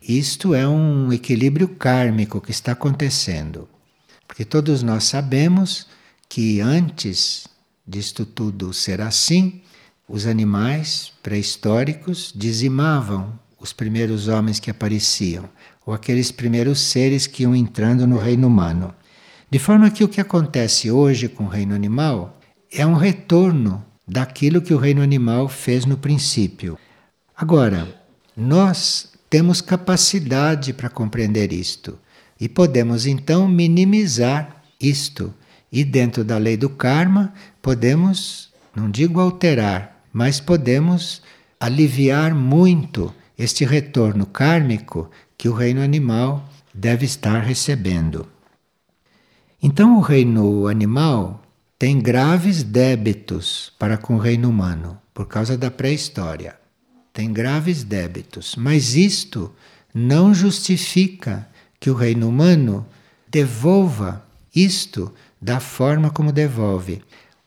isto 0.02 0.56
é 0.56 0.68
um 0.68 1.12
equilíbrio 1.12 1.68
kármico 1.68 2.40
que 2.40 2.52
está 2.52 2.72
acontecendo. 2.72 3.68
Porque 4.26 4.46
todos 4.46 4.82
nós 4.82 5.04
sabemos 5.04 5.88
que 6.30 6.62
antes 6.62 7.46
disto 7.86 8.26
tudo 8.26 8.74
ser 8.74 9.02
assim, 9.02 9.62
os 10.10 10.26
animais 10.26 11.14
pré-históricos 11.22 12.34
dizimavam 12.36 13.40
os 13.60 13.72
primeiros 13.72 14.28
homens 14.28 14.60
que 14.60 14.72
apareciam, 14.72 15.48
ou 15.86 15.94
aqueles 15.94 16.32
primeiros 16.32 16.80
seres 16.82 17.28
que 17.28 17.44
iam 17.44 17.56
entrando 17.56 18.08
no 18.08 18.18
reino 18.18 18.48
humano. 18.48 18.94
De 19.52 19.60
forma 19.60 19.92
que 19.92 20.04
o 20.04 20.08
que 20.08 20.20
acontece 20.20 20.90
hoje 20.90 21.30
com 21.30 21.44
o 21.44 21.48
reino 21.48 21.76
animal 21.76 22.40
é 22.72 22.86
um 22.86 22.96
retorno 22.96 23.86
daquilo 24.08 24.62
que 24.62 24.74
o 24.74 24.78
reino 24.78 25.04
animal 25.04 25.48
fez 25.48 25.86
no 25.86 25.98
princípio. 25.98 26.78
Agora, 27.38 27.88
nós 28.36 29.12
temos 29.30 29.62
capacidade 29.62 30.74
para 30.74 30.90
compreender 30.90 31.54
isto 31.54 32.00
e 32.40 32.50
podemos 32.50 33.06
então 33.06 33.48
minimizar 33.48 34.64
isto. 34.80 35.34
E 35.72 35.84
dentro 35.84 36.24
da 36.24 36.38
lei 36.38 36.58
do 36.58 36.70
karma, 36.70 37.32
podemos, 37.62 38.52
não 38.76 38.90
digo 38.90 39.20
alterar, 39.20 39.99
mas 40.12 40.40
podemos 40.40 41.22
aliviar 41.60 42.34
muito 42.34 43.14
este 43.38 43.66
retorno 43.66 44.26
kármico 44.26 45.10
que 45.38 45.48
o 45.48 45.54
reino 45.54 45.82
animal 45.82 46.48
deve 46.74 47.06
estar 47.06 47.40
recebendo. 47.40 48.28
Então, 49.62 49.98
o 49.98 50.02
reino 50.02 50.68
animal 50.68 51.42
tem 51.78 52.00
graves 52.00 52.64
débitos 52.64 53.74
para 53.80 53.98
com 53.98 54.16
o 54.16 54.20
reino 54.20 54.50
humano, 54.50 54.98
por 55.14 55.28
causa 55.28 55.58
da 55.58 55.72
pré-história. 55.72 56.56
Tem 57.14 57.32
graves 57.32 57.84
débitos, 57.84 58.56
mas 58.58 58.96
isto 58.96 59.54
não 59.94 60.34
justifica 60.34 61.48
que 61.80 61.90
o 61.90 61.94
reino 61.94 62.28
humano 62.28 62.86
devolva 63.30 64.26
isto 64.54 65.14
da 65.42 65.60
forma 65.60 66.10
como 66.10 66.32
devolve. 66.32 67.02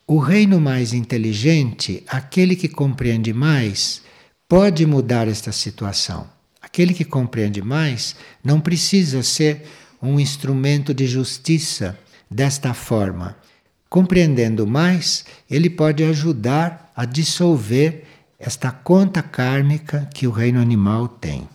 O 0.05 0.19
reino 0.19 0.59
mais 0.59 0.91
inteligente, 0.91 2.03
aquele 2.07 2.57
que 2.57 2.67
compreende 2.67 3.31
mais, 3.31 4.01
pode 4.49 4.85
mudar 4.85 5.29
esta 5.29 5.53
situação. 5.53 6.27
Aquele 6.61 6.93
que 6.93 7.05
compreende 7.05 7.61
mais 7.61 8.13
não 8.43 8.59
precisa 8.59 9.23
ser 9.23 9.65
um 10.01 10.19
instrumento 10.19 10.93
de 10.93 11.07
justiça 11.07 11.97
desta 12.29 12.73
forma. 12.73 13.37
Compreendendo 13.89 14.67
mais, 14.67 15.23
ele 15.49 15.69
pode 15.69 16.03
ajudar 16.03 16.91
a 16.93 17.05
dissolver 17.05 18.03
esta 18.37 18.71
conta 18.71 19.21
kármica 19.21 20.09
que 20.13 20.27
o 20.27 20.31
reino 20.31 20.59
animal 20.59 21.07
tem. 21.07 21.47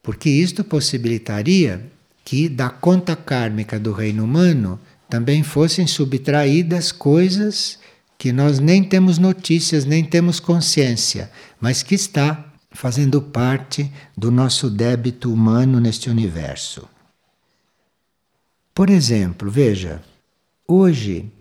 Porque 0.00 0.30
isto 0.30 0.62
possibilitaria 0.62 1.90
que 2.24 2.48
da 2.48 2.70
conta 2.70 3.16
kármica 3.16 3.80
do 3.80 3.92
reino 3.92 4.22
humano 4.22 4.78
também 5.08 5.42
fossem 5.42 5.88
subtraídas 5.88 6.92
coisas 6.92 7.79
que 8.20 8.34
nós 8.34 8.58
nem 8.58 8.84
temos 8.84 9.16
notícias, 9.16 9.86
nem 9.86 10.04
temos 10.04 10.38
consciência, 10.38 11.30
mas 11.58 11.82
que 11.82 11.94
está 11.94 12.52
fazendo 12.70 13.22
parte 13.22 13.90
do 14.14 14.30
nosso 14.30 14.68
débito 14.68 15.32
humano 15.32 15.80
neste 15.80 16.10
universo. 16.10 16.86
Por 18.74 18.90
exemplo, 18.90 19.50
veja, 19.50 20.02
hoje 20.68 21.32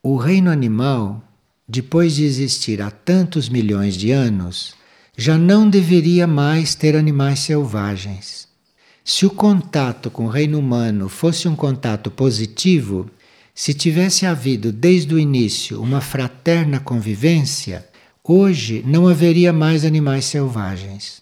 o 0.00 0.16
reino 0.16 0.52
animal, 0.52 1.20
depois 1.68 2.14
de 2.14 2.22
existir 2.22 2.80
há 2.80 2.92
tantos 2.92 3.48
milhões 3.48 3.96
de 3.96 4.12
anos, 4.12 4.76
já 5.16 5.36
não 5.36 5.68
deveria 5.68 6.28
mais 6.28 6.76
ter 6.76 6.94
animais 6.94 7.40
selvagens. 7.40 8.46
Se 9.04 9.26
o 9.26 9.30
contato 9.30 10.12
com 10.12 10.26
o 10.26 10.30
reino 10.30 10.60
humano 10.60 11.08
fosse 11.08 11.48
um 11.48 11.56
contato 11.56 12.08
positivo, 12.08 13.10
se 13.60 13.74
tivesse 13.74 14.24
havido 14.24 14.72
desde 14.72 15.14
o 15.14 15.18
início 15.18 15.82
uma 15.82 16.00
fraterna 16.00 16.80
convivência, 16.80 17.84
Hoje 18.32 18.84
não 18.86 19.08
haveria 19.08 19.52
mais 19.52 19.84
animais 19.84 20.24
selvagens. 20.24 21.20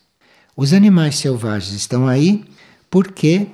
Os 0.55 0.75
animais 0.75 1.17
selvagens 1.17 1.73
estão 1.73 2.07
aí 2.07 2.45
porque 2.91 3.47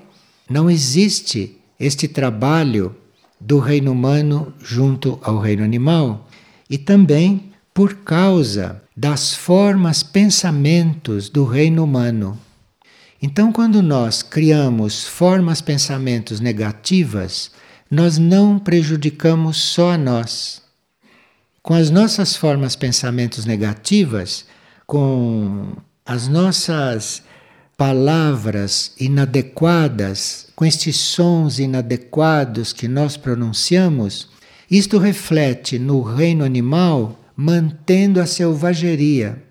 não 0.51 0.69
existe 0.69 1.57
este 1.79 2.09
trabalho 2.09 2.97
do 3.41 3.61
reino 3.61 3.93
humano 3.93 4.53
junto 4.61 5.21
ao 5.23 5.39
reino 5.39 5.63
animal 5.63 6.29
e 6.69 6.77
também 6.77 7.53
por 7.73 7.95
causa 7.99 8.83
das 8.97 9.37
formas 9.37 10.03
pensamentos 10.03 11.29
do 11.29 11.45
reino 11.45 11.85
humano. 11.85 12.37
Então, 13.23 13.53
quando 13.53 13.81
nós 13.81 14.21
criamos 14.21 15.05
formas 15.07 15.61
pensamentos 15.61 16.41
negativas, 16.41 17.53
nós 17.95 18.19
não 18.19 18.59
prejudicamos 18.59 19.57
só 19.57 19.93
a 19.93 19.99
nós 19.99 20.65
com 21.65 21.73
as 21.73 21.89
nossas 21.89 22.37
formas 22.37 22.77
pensamentos 22.77 23.47
negativas, 23.47 24.45
com 24.87 25.75
as 26.05 26.29
nossas 26.29 27.23
palavras 27.75 28.93
inadequadas, 29.01 30.49
com 30.55 30.67
estes 30.67 30.97
sons 30.97 31.59
inadequados 31.59 32.75
que 32.75 32.87
nós 32.87 33.17
pronunciamos, 33.17 34.29
isto 34.71 34.99
reflete 34.99 35.79
no 35.79 36.03
reino 36.03 36.45
animal, 36.45 37.19
mantendo 37.35 38.21
a 38.21 38.27
selvageria. 38.27 39.43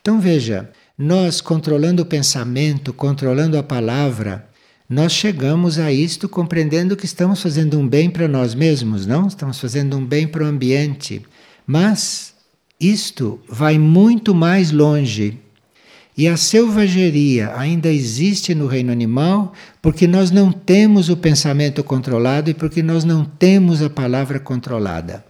Então 0.00 0.18
veja, 0.18 0.70
nós 0.96 1.42
controlando 1.42 2.02
o 2.02 2.06
pensamento, 2.06 2.94
controlando 2.94 3.58
a 3.58 3.62
palavra, 3.62 4.48
nós 4.88 5.12
chegamos 5.12 5.78
a 5.78 5.90
isto 5.90 6.28
compreendendo 6.28 6.96
que 6.96 7.06
estamos 7.06 7.42
fazendo 7.42 7.78
um 7.78 7.88
bem 7.88 8.08
para 8.08 8.28
nós 8.28 8.54
mesmos, 8.54 9.04
não? 9.04 9.26
Estamos 9.26 9.58
fazendo 9.58 9.96
um 9.96 10.04
bem 10.04 10.28
para 10.28 10.44
o 10.44 10.46
ambiente. 10.46 11.22
Mas 11.66 12.34
isto 12.80 13.40
vai 13.48 13.78
muito 13.78 14.32
mais 14.32 14.70
longe. 14.70 15.40
E 16.16 16.28
a 16.28 16.36
selvageria 16.36 17.52
ainda 17.56 17.92
existe 17.92 18.54
no 18.54 18.66
reino 18.66 18.92
animal 18.92 19.52
porque 19.82 20.06
nós 20.06 20.30
não 20.30 20.52
temos 20.52 21.08
o 21.08 21.16
pensamento 21.16 21.82
controlado 21.82 22.48
e 22.48 22.54
porque 22.54 22.82
nós 22.82 23.04
não 23.04 23.24
temos 23.24 23.82
a 23.82 23.90
palavra 23.90 24.38
controlada. 24.38 25.24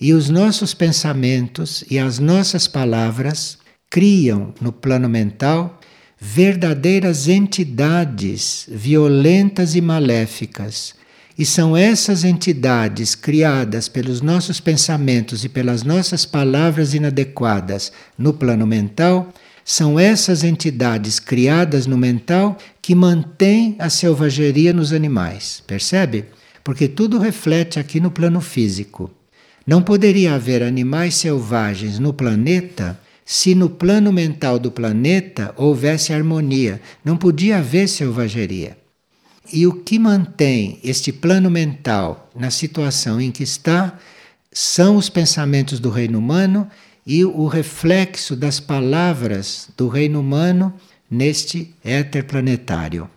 E 0.00 0.14
os 0.14 0.30
nossos 0.30 0.72
pensamentos 0.72 1.84
e 1.90 1.98
as 1.98 2.18
nossas 2.18 2.68
palavras 2.68 3.58
criam 3.90 4.54
no 4.60 4.72
plano 4.72 5.08
mental 5.08 5.80
verdadeiras 6.26 7.28
entidades 7.28 8.66
violentas 8.70 9.74
e 9.74 9.80
maléficas. 9.82 10.94
E 11.36 11.44
são 11.44 11.76
essas 11.76 12.24
entidades 12.24 13.14
criadas 13.14 13.88
pelos 13.88 14.22
nossos 14.22 14.58
pensamentos 14.58 15.44
e 15.44 15.50
pelas 15.50 15.82
nossas 15.82 16.24
palavras 16.24 16.94
inadequadas 16.94 17.92
no 18.16 18.32
plano 18.32 18.66
mental, 18.66 19.32
são 19.62 20.00
essas 20.00 20.42
entidades 20.42 21.20
criadas 21.20 21.86
no 21.86 21.98
mental 21.98 22.56
que 22.80 22.94
mantêm 22.94 23.76
a 23.78 23.90
selvageria 23.90 24.72
nos 24.72 24.94
animais. 24.94 25.62
Percebe? 25.66 26.24
Porque 26.64 26.88
tudo 26.88 27.18
reflete 27.18 27.78
aqui 27.78 28.00
no 28.00 28.10
plano 28.10 28.40
físico. 28.40 29.10
Não 29.66 29.82
poderia 29.82 30.34
haver 30.34 30.62
animais 30.62 31.16
selvagens 31.16 31.98
no 31.98 32.14
planeta 32.14 32.98
se 33.24 33.54
no 33.54 33.70
plano 33.70 34.12
mental 34.12 34.58
do 34.58 34.70
planeta 34.70 35.54
houvesse 35.56 36.12
harmonia. 36.12 36.80
Não 37.04 37.16
podia 37.16 37.58
haver 37.58 37.88
selvageria. 37.88 38.76
E 39.52 39.66
o 39.66 39.72
que 39.72 39.98
mantém 39.98 40.78
este 40.82 41.12
plano 41.12 41.50
mental 41.50 42.30
na 42.34 42.50
situação 42.50 43.20
em 43.20 43.30
que 43.30 43.42
está 43.42 43.98
são 44.52 44.96
os 44.96 45.08
pensamentos 45.08 45.80
do 45.80 45.90
reino 45.90 46.18
humano 46.18 46.68
e 47.06 47.24
o 47.24 47.46
reflexo 47.46 48.34
das 48.34 48.60
palavras 48.60 49.68
do 49.76 49.88
reino 49.88 50.20
humano 50.20 50.72
neste 51.10 51.74
éter 51.84 52.24
planetário. 52.24 53.08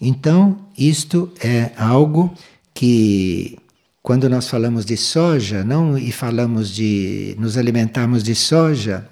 Então, 0.00 0.58
isto 0.76 1.30
é 1.40 1.70
algo 1.76 2.32
que 2.74 3.58
quando 4.02 4.28
nós 4.28 4.48
falamos 4.48 4.84
de 4.84 4.96
soja, 4.96 5.62
não 5.62 5.96
e 5.96 6.10
falamos 6.10 6.74
de 6.74 7.36
nos 7.38 7.56
alimentarmos 7.56 8.24
de 8.24 8.34
soja, 8.34 9.06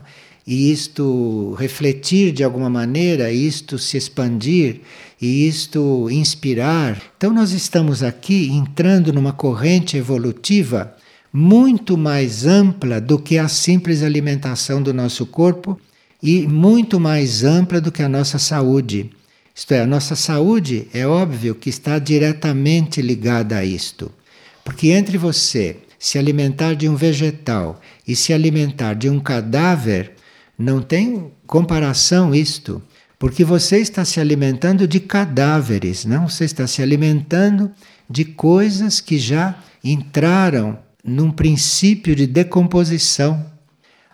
e 0.51 0.73
isto 0.73 1.55
refletir 1.61 2.33
de 2.33 2.43
alguma 2.43 2.69
maneira, 2.69 3.31
isto 3.31 3.79
se 3.79 3.97
expandir 3.97 4.81
e 5.23 5.47
isto 5.47 6.11
inspirar. 6.11 7.01
Então, 7.17 7.33
nós 7.33 7.53
estamos 7.53 8.03
aqui 8.03 8.49
entrando 8.51 9.13
numa 9.13 9.33
corrente 9.33 9.97
evolutiva 9.97 10.93
muito 11.33 11.97
mais 11.97 12.45
ampla 12.45 13.01
do 13.01 13.17
que 13.17 13.39
a 13.39 13.47
simples 13.47 14.03
alimentação 14.03 14.83
do 14.83 14.93
nosso 14.93 15.25
corpo 15.25 15.79
e 16.21 16.49
muito 16.49 16.99
mais 16.99 17.45
ampla 17.45 17.81
do 17.81 17.93
que 17.93 18.03
a 18.03 18.09
nossa 18.09 18.37
saúde. 18.37 19.09
Isto 19.55 19.75
é, 19.75 19.83
a 19.83 19.87
nossa 19.87 20.17
saúde 20.17 20.89
é 20.93 21.07
óbvio 21.07 21.55
que 21.55 21.71
está 21.71 21.97
diretamente 22.01 23.01
ligada 23.01 23.57
a 23.57 23.65
isto. 23.65 24.11
Porque 24.65 24.89
entre 24.89 25.17
você 25.17 25.77
se 25.97 26.19
alimentar 26.19 26.75
de 26.75 26.89
um 26.89 26.97
vegetal 26.97 27.81
e 28.05 28.17
se 28.17 28.33
alimentar 28.33 28.95
de 28.95 29.09
um 29.09 29.21
cadáver, 29.21 30.19
Não 30.61 30.83
tem 30.83 31.33
comparação 31.47 32.35
isto, 32.35 32.83
porque 33.19 33.43
você 33.43 33.79
está 33.79 34.05
se 34.05 34.21
alimentando 34.21 34.87
de 34.87 35.01
cadáveres, 35.01 36.05
não? 36.05 36.29
Você 36.29 36.45
está 36.45 36.67
se 36.67 36.83
alimentando 36.83 37.71
de 38.11 38.27
coisas 38.27 39.01
que 39.01 39.19
já 39.19 39.59
entraram 39.83 40.79
num 41.03 41.31
princípio 41.31 42.15
de 42.15 42.27
decomposição. 42.27 43.43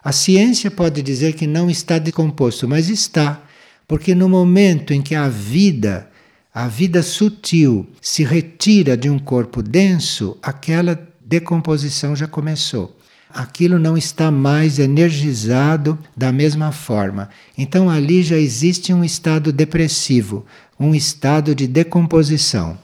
A 0.05 0.13
ciência 0.13 0.71
pode 0.71 1.03
dizer 1.03 1.33
que 1.33 1.49
não 1.49 1.69
está 1.69 1.99
decomposto, 1.99 2.69
mas 2.69 2.89
está, 2.89 3.43
porque 3.89 4.15
no 4.15 4.29
momento 4.29 4.95
em 4.95 5.03
que 5.03 5.17
a 5.17 5.29
vida, 5.29 6.09
a 6.55 6.69
vida 6.69 7.03
sutil, 7.03 7.91
se 8.01 8.23
retira 8.23 8.97
de 8.97 9.11
um 9.11 9.19
corpo 9.19 9.65
denso, 9.65 10.39
aquela 10.41 10.97
decomposição 11.21 12.15
já 12.15 12.29
começou. 12.29 12.97
Aquilo 13.37 13.79
não 13.79 13.99
está 13.99 14.31
mais 14.31 14.79
energizado 14.79 15.99
da 16.17 16.33
mesma 16.33 16.73
forma. 16.73 17.29
Então 17.59 17.91
ali 17.91 18.23
já 18.23 18.39
existe 18.39 18.95
um 18.95 19.05
estado 19.05 19.53
depressivo, 19.53 20.47
um 20.81 20.95
estado 20.95 21.55
de 21.55 21.67
decomposição. 21.67 22.79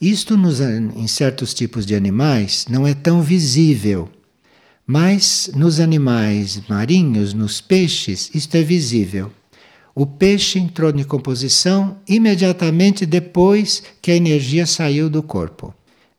Isto 0.00 0.38
nos, 0.38 0.58
em 0.62 1.06
certos 1.06 1.52
tipos 1.52 1.84
de 1.84 1.94
animais 1.94 2.64
não 2.66 2.86
é 2.86 2.94
tão 2.94 3.20
visível, 3.20 4.08
mas 4.86 5.50
nos 5.54 5.80
animais 5.80 6.62
marinhos, 6.66 7.34
nos 7.34 7.60
peixes, 7.60 8.30
isto 8.34 8.54
é 8.56 8.62
visível. 8.62 9.30
O 9.94 10.06
peixe 10.06 10.58
entrou 10.58 10.88
em 10.88 10.96
decomposição 10.96 11.98
imediatamente 12.08 13.04
depois 13.04 13.82
que 14.00 14.10
a 14.10 14.16
energia 14.16 14.64
saiu 14.64 15.10
do 15.10 15.22
corpo. 15.22 15.74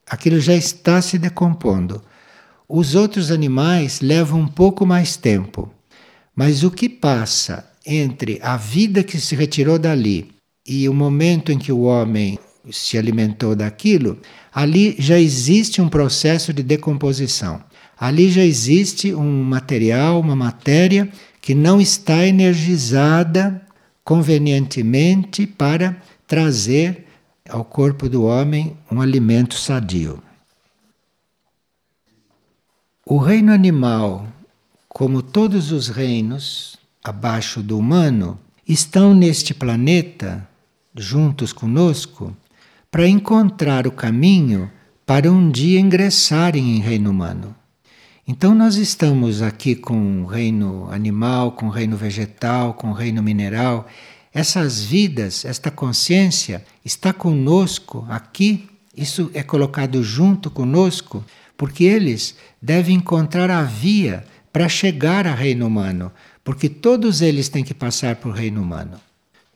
Aquilo 0.06 0.40
já 0.40 0.54
está 0.54 1.02
se 1.02 1.18
decompondo. 1.18 2.00
Os 2.68 2.96
outros 2.96 3.30
animais 3.30 4.02
levam 4.02 4.42
um 4.42 4.48
pouco 4.48 4.86
mais 4.86 5.16
tempo, 5.16 5.72
mas 6.36 6.64
o 6.64 6.72
que 6.72 6.90
passa 6.90 7.70
entre 7.86 8.40
a 8.42 8.58
vida 8.58 9.04
que 9.04 9.20
se 9.20 9.36
retirou 9.36 9.78
dali 9.78 10.30
e 10.68 10.90
o 10.90 10.94
momento 10.94 11.52
em 11.52 11.60
que 11.60 11.72
o 11.72 11.82
homem 11.82 12.40
se 12.72 12.98
alimentou 12.98 13.56
daquilo, 13.56 14.18
ali 14.52 14.96
já 14.98 15.20
existe 15.20 15.80
um 15.80 15.88
processo 15.88 16.52
de 16.52 16.64
decomposição. 16.64 17.62
Ali 17.98 18.32
já 18.32 18.44
existe 18.44 19.14
um 19.14 19.44
material, 19.44 20.20
uma 20.20 20.36
matéria 20.36 21.08
que 21.40 21.54
não 21.54 21.80
está 21.80 22.26
energizada 22.26 23.62
convenientemente 24.04 25.46
para 25.46 25.96
trazer 26.28 27.06
ao 27.48 27.64
corpo 27.64 28.10
do 28.10 28.24
homem 28.24 28.76
um 28.92 29.00
alimento 29.00 29.56
sadio. 29.56 30.22
O 33.08 33.20
reino 33.20 33.54
animal, 33.54 34.26
como 34.90 35.22
todos 35.22 35.72
os 35.72 35.90
reinos 35.90 36.76
abaixo 37.04 37.62
do 37.62 37.78
humano, 37.78 38.40
estão 38.68 39.14
neste 39.14 39.54
planeta, 39.54 40.50
juntos 40.98 41.54
conosco, 41.54 42.36
para 42.90 43.08
encontrar 43.08 43.86
o 43.86 43.92
caminho 43.92 44.72
para 45.06 45.32
um 45.32 45.52
dia 45.52 45.80
ingressarem 45.80 46.78
em 46.78 46.80
reino 46.80 47.12
humano. 47.12 47.56
Então 48.28 48.56
nós 48.56 48.76
estamos 48.76 49.44
aqui 49.44 49.76
com 49.76 50.24
o 50.24 50.26
reino 50.26 50.90
animal, 50.90 51.52
com 51.52 51.68
o 51.68 51.70
reino 51.70 51.96
vegetal, 51.96 52.74
com 52.74 52.90
o 52.90 52.94
reino 52.94 53.22
mineral. 53.22 53.86
Essas 54.34 54.84
vidas, 54.84 55.46
esta 55.46 55.70
consciência 55.70 56.66
está 56.84 57.14
conosco 57.14 58.04
aqui, 58.10 58.68
isso 58.98 59.30
é 59.36 59.44
colocado 59.44 60.02
junto 60.02 60.50
conosco 60.50 61.24
porque 61.58 61.86
eles 61.86 62.36
devem 62.62 62.98
encontrar 62.98 63.50
a 63.50 63.64
via 63.64 64.26
para 64.52 64.70
chegar 64.70 65.28
ao 65.28 65.36
reino 65.36 65.68
humano, 65.68 66.12
porque 66.44 66.70
todos 66.70 67.22
eles 67.22 67.50
têm 67.50 67.64
que 67.64 67.74
passar 67.74 68.16
por 68.18 68.34
reino 68.34 68.62
humano. 68.62 69.00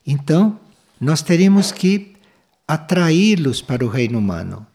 Então, 0.05 0.59
nós 0.99 1.21
teríamos 1.21 1.71
que 1.71 2.13
atraí-los 2.67 3.61
para 3.61 3.85
o 3.85 3.89
reino 3.89 4.19
humano. 4.19 4.65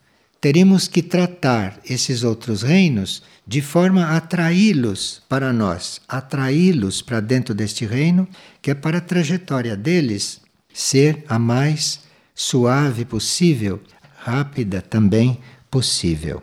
Teríamos 0.40 0.88
que 0.88 1.02
tratar 1.02 1.78
esses 1.84 2.22
outros 2.22 2.62
reinos 2.62 3.22
de 3.46 3.60
forma 3.60 4.04
a 4.04 4.16
atraí-los 4.16 5.22
para 5.28 5.52
nós, 5.52 6.00
atraí-los 6.08 7.02
para 7.02 7.20
dentro 7.20 7.54
deste 7.54 7.84
reino, 7.84 8.28
que 8.60 8.70
é 8.70 8.74
para 8.74 8.98
a 8.98 9.00
trajetória 9.00 9.76
deles 9.76 10.40
ser 10.72 11.24
a 11.28 11.38
mais 11.38 12.00
suave 12.34 13.04
possível, 13.04 13.80
rápida 14.16 14.82
também 14.82 15.38
possível. 15.70 16.42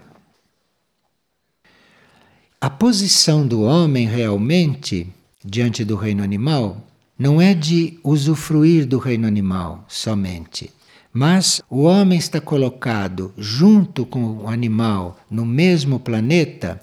A 2.63 2.69
posição 2.69 3.47
do 3.47 3.63
homem 3.63 4.05
realmente 4.05 5.07
diante 5.43 5.83
do 5.83 5.95
reino 5.95 6.23
animal 6.23 6.77
não 7.17 7.41
é 7.41 7.55
de 7.55 7.97
usufruir 8.03 8.85
do 8.85 8.99
reino 8.99 9.25
animal 9.25 9.83
somente, 9.87 10.69
mas 11.11 11.59
o 11.67 11.81
homem 11.81 12.19
está 12.19 12.39
colocado 12.39 13.33
junto 13.35 14.05
com 14.05 14.43
o 14.43 14.47
animal 14.47 15.19
no 15.27 15.43
mesmo 15.43 15.99
planeta 15.99 16.79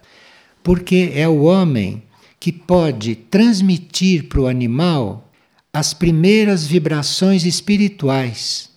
porque 0.65 1.13
é 1.15 1.29
o 1.29 1.43
homem 1.43 2.03
que 2.41 2.51
pode 2.51 3.15
transmitir 3.15 4.25
para 4.25 4.41
o 4.41 4.49
animal 4.49 5.31
as 5.73 5.95
primeiras 5.95 6.67
vibrações 6.67 7.45
espirituais. 7.45 8.69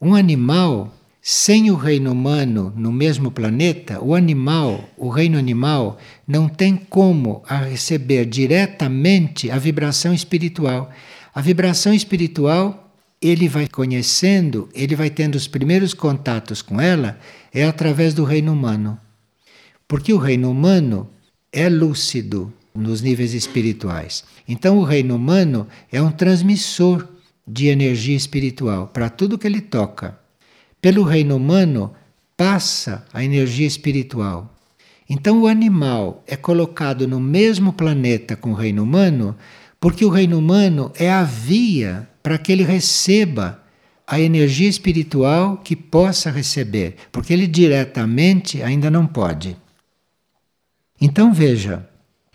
Um 0.00 0.14
animal 0.14 0.94
sem 1.28 1.72
o 1.72 1.74
reino 1.74 2.12
humano 2.12 2.72
no 2.76 2.92
mesmo 2.92 3.32
planeta, 3.32 4.00
o 4.00 4.14
animal, 4.14 4.88
o 4.96 5.08
reino 5.08 5.36
animal, 5.36 5.98
não 6.24 6.48
tem 6.48 6.76
como 6.76 7.42
receber 7.68 8.26
diretamente 8.26 9.50
a 9.50 9.58
vibração 9.58 10.14
espiritual. 10.14 10.88
A 11.34 11.40
vibração 11.40 11.92
espiritual, 11.92 12.94
ele 13.20 13.48
vai 13.48 13.66
conhecendo, 13.66 14.68
ele 14.72 14.94
vai 14.94 15.10
tendo 15.10 15.34
os 15.34 15.48
primeiros 15.48 15.92
contatos 15.92 16.62
com 16.62 16.80
ela, 16.80 17.18
é 17.52 17.64
através 17.64 18.14
do 18.14 18.22
reino 18.22 18.52
humano. 18.52 18.96
Porque 19.88 20.12
o 20.12 20.18
reino 20.18 20.48
humano 20.48 21.10
é 21.52 21.68
lúcido 21.68 22.54
nos 22.72 23.02
níveis 23.02 23.34
espirituais. 23.34 24.22
Então, 24.46 24.78
o 24.78 24.84
reino 24.84 25.16
humano 25.16 25.66
é 25.90 26.00
um 26.00 26.12
transmissor 26.12 27.04
de 27.44 27.66
energia 27.66 28.16
espiritual 28.16 28.86
para 28.86 29.10
tudo 29.10 29.36
que 29.36 29.48
ele 29.48 29.60
toca 29.60 30.24
pelo 30.86 31.02
reino 31.02 31.34
humano 31.34 31.92
passa 32.36 33.04
a 33.12 33.24
energia 33.24 33.66
espiritual. 33.66 34.54
Então 35.10 35.42
o 35.42 35.48
animal 35.48 36.22
é 36.28 36.36
colocado 36.36 37.08
no 37.08 37.18
mesmo 37.18 37.72
planeta 37.72 38.36
com 38.36 38.52
o 38.52 38.54
reino 38.54 38.84
humano, 38.84 39.36
porque 39.80 40.04
o 40.04 40.08
reino 40.08 40.38
humano 40.38 40.92
é 40.94 41.10
a 41.10 41.24
via 41.24 42.08
para 42.22 42.38
que 42.38 42.52
ele 42.52 42.62
receba 42.62 43.60
a 44.06 44.20
energia 44.20 44.68
espiritual 44.68 45.56
que 45.56 45.74
possa 45.74 46.30
receber, 46.30 46.94
porque 47.10 47.32
ele 47.32 47.48
diretamente 47.48 48.62
ainda 48.62 48.88
não 48.88 49.08
pode. 49.08 49.56
Então 51.00 51.34
veja, 51.34 51.84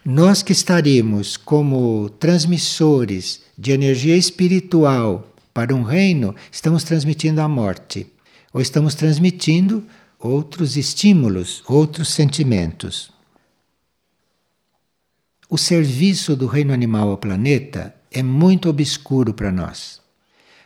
nós 0.04 0.44
que 0.44 0.52
estaríamos 0.52 1.38
como 1.38 2.10
transmissores 2.20 3.44
de 3.58 3.72
energia 3.72 4.18
espiritual 4.18 5.34
para 5.54 5.74
um 5.74 5.84
reino, 5.84 6.36
estamos 6.52 6.84
transmitindo 6.84 7.40
a 7.40 7.48
morte 7.48 8.11
ou 8.54 8.62
estamos 8.62 8.96
transmitindo 8.96 9.84
outros 10.20 10.78
estímulos, 10.78 11.64
outros 11.68 12.10
sentimentos. 12.10 13.12
O 15.50 15.58
serviço 15.58 16.36
do 16.36 16.48
reino 16.48 16.74
animal 16.74 17.10
ao 17.10 17.18
planeta 17.18 17.94
é 18.12 18.24
muito 18.24 18.70
obscuro 18.70 19.34
para 19.34 19.52
nós. 19.52 20.00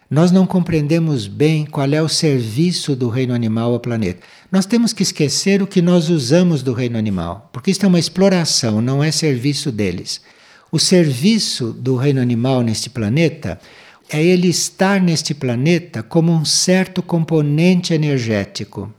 Nós 0.10 0.32
não 0.32 0.45
compreendemos 0.45 1.26
bem 1.26 1.65
qual 1.65 1.91
é 1.91 2.02
o 2.02 2.08
serviço 2.08 2.95
do 2.95 3.10
reino 3.10 3.34
animal 3.34 3.74
ao 3.74 3.80
planeta. 3.80 4.21
Nós 4.52 4.67
temos 4.67 4.93
que 4.93 5.02
esquecer 5.02 5.63
o 5.63 5.67
que 5.67 5.82
nós 5.82 6.10
usamos 6.10 6.62
do 6.62 6.74
reino 6.74 6.98
animal, 6.98 7.50
porque 7.52 7.71
isso 7.71 7.84
é 7.84 7.88
uma 7.88 7.98
exploração, 7.98 8.82
não 8.82 9.04
é 9.04 9.12
serviço 9.12 9.71
deles. 9.71 10.21
O 10.71 10.78
serviço 10.78 11.74
do 11.74 11.95
reino 11.95 12.21
animal 12.21 12.62
neste 12.62 12.89
planeta 12.89 13.60
é 14.10 14.24
ele 14.24 14.48
estar 14.48 15.02
neste 15.02 15.34
planeta 15.34 16.04
como 16.04 16.32
um 16.32 16.46
certo 16.46 17.02
componente 17.02 17.94
energético. 17.94 18.94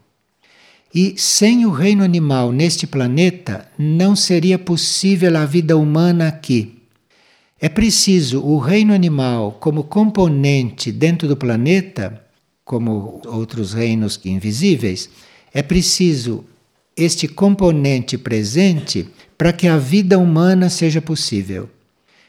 E 0.95 1.15
sem 1.17 1.67
o 1.67 1.71
reino 1.71 2.03
animal 2.03 2.53
neste 2.53 2.87
planeta, 2.87 3.69
não 3.79 4.17
seria 4.17 4.59
possível 4.59 5.37
a 5.37 5.45
vida 5.45 5.77
humana 5.77 6.29
aqui. 6.29 6.83
É 7.61 7.69
preciso 7.69 8.43
o 8.43 8.59
reino 8.59 8.93
animal 8.93 9.53
como 9.61 9.85
componente 9.85 10.93
dentro 10.93 11.27
do 11.27 11.37
planeta, 11.37 12.23
como 12.65 13.21
outros 13.27 13.73
reinos 13.73 14.19
invisíveis, 14.25 15.09
é 15.55 15.63
preciso 15.63 16.45
este 16.97 17.29
componente 17.29 18.19
presente 18.19 19.07
para 19.37 19.53
que 19.53 19.69
a 19.69 19.77
vida 19.79 20.19
humana 20.19 20.69
seja 20.69 21.01
possível. 21.01 21.69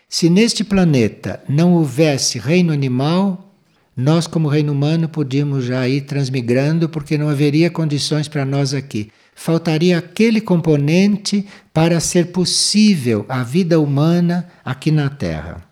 Se 0.09 0.29
neste 0.29 0.63
planeta 0.63 1.43
não 1.49 1.73
houvesse 1.73 2.39
reino 2.39 2.71
animal, 2.71 3.53
nós, 3.95 4.25
como 4.25 4.47
reino 4.47 4.71
humano, 4.71 5.09
podíamos 5.09 5.65
já 5.65 5.87
ir 5.87 6.01
transmigrando, 6.01 6.87
porque 6.87 7.17
não 7.17 7.29
haveria 7.29 7.69
condições 7.69 8.27
para 8.27 8.45
nós 8.45 8.73
aqui. 8.73 9.11
faltaria 9.35 9.97
aquele 9.97 10.41
componente 10.41 11.45
para 11.71 11.99
ser 11.99 12.31
possível 12.31 13.23
a 13.29 13.43
vida 13.43 13.79
humana 13.79 14.47
aqui 14.65 14.89
na 14.89 15.11
Terra. 15.11 15.63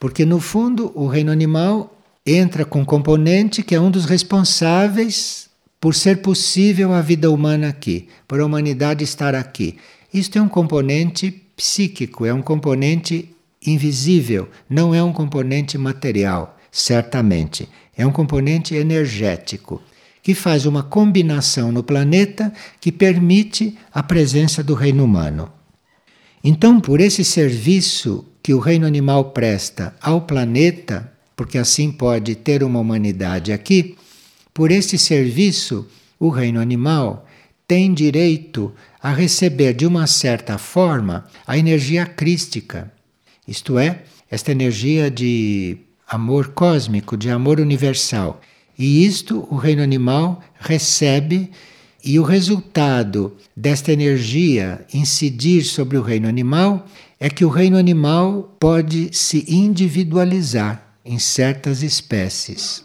Porque 0.00 0.24
no 0.24 0.40
fundo 0.40 0.90
o 0.96 1.06
reino 1.06 1.30
animal 1.30 1.96
entra 2.26 2.64
com 2.64 2.80
um 2.80 2.84
componente 2.84 3.62
que 3.62 3.76
é 3.76 3.80
um 3.80 3.92
dos 3.92 4.06
responsáveis 4.06 5.48
por 5.80 5.94
ser 5.94 6.20
possível 6.22 6.92
a 6.92 7.00
vida 7.00 7.30
humana 7.30 7.68
aqui, 7.68 8.08
por 8.26 8.40
a 8.40 8.46
humanidade 8.46 9.04
estar 9.04 9.36
aqui. 9.36 9.76
Isto 10.12 10.38
é 10.38 10.42
um 10.42 10.48
componente 10.48 11.42
psíquico, 11.62 12.26
é 12.26 12.34
um 12.34 12.42
componente 12.42 13.30
invisível, 13.64 14.48
não 14.68 14.92
é 14.92 15.00
um 15.00 15.12
componente 15.12 15.78
material, 15.78 16.58
certamente. 16.72 17.68
É 17.96 18.04
um 18.04 18.10
componente 18.10 18.74
energético 18.74 19.80
que 20.20 20.34
faz 20.34 20.66
uma 20.66 20.82
combinação 20.82 21.70
no 21.70 21.84
planeta 21.84 22.52
que 22.80 22.90
permite 22.90 23.78
a 23.94 24.02
presença 24.02 24.60
do 24.60 24.74
reino 24.74 25.04
humano. 25.04 25.52
Então, 26.42 26.80
por 26.80 27.00
esse 27.00 27.24
serviço 27.24 28.24
que 28.42 28.52
o 28.52 28.58
reino 28.58 28.84
animal 28.84 29.26
presta 29.26 29.94
ao 30.00 30.22
planeta, 30.22 31.12
porque 31.36 31.58
assim 31.58 31.92
pode 31.92 32.34
ter 32.34 32.64
uma 32.64 32.80
humanidade 32.80 33.52
aqui, 33.52 33.96
por 34.52 34.72
esse 34.72 34.98
serviço, 34.98 35.86
o 36.18 36.28
reino 36.28 36.60
animal 36.60 37.24
tem 37.68 37.94
direito 37.94 38.74
a 39.02 39.12
receber 39.12 39.74
de 39.74 39.86
uma 39.86 40.06
certa 40.06 40.56
forma 40.56 41.26
a 41.46 41.58
energia 41.58 42.06
crística, 42.06 42.92
isto 43.46 43.78
é, 43.78 44.04
esta 44.30 44.52
energia 44.52 45.10
de 45.10 45.78
amor 46.08 46.52
cósmico, 46.52 47.16
de 47.16 47.28
amor 47.28 47.58
universal 47.58 48.40
e 48.78 49.04
isto 49.04 49.46
o 49.50 49.56
reino 49.56 49.82
animal 49.82 50.42
recebe, 50.58 51.50
e 52.04 52.18
o 52.18 52.24
resultado 52.24 53.36
desta 53.56 53.92
energia 53.92 54.84
incidir 54.92 55.62
sobre 55.62 55.96
o 55.96 56.02
reino 56.02 56.26
animal 56.26 56.84
é 57.20 57.30
que 57.30 57.44
o 57.44 57.48
reino 57.48 57.76
animal 57.76 58.56
pode 58.58 59.16
se 59.16 59.44
individualizar 59.46 60.96
em 61.04 61.20
certas 61.20 61.80
espécies. 61.82 62.82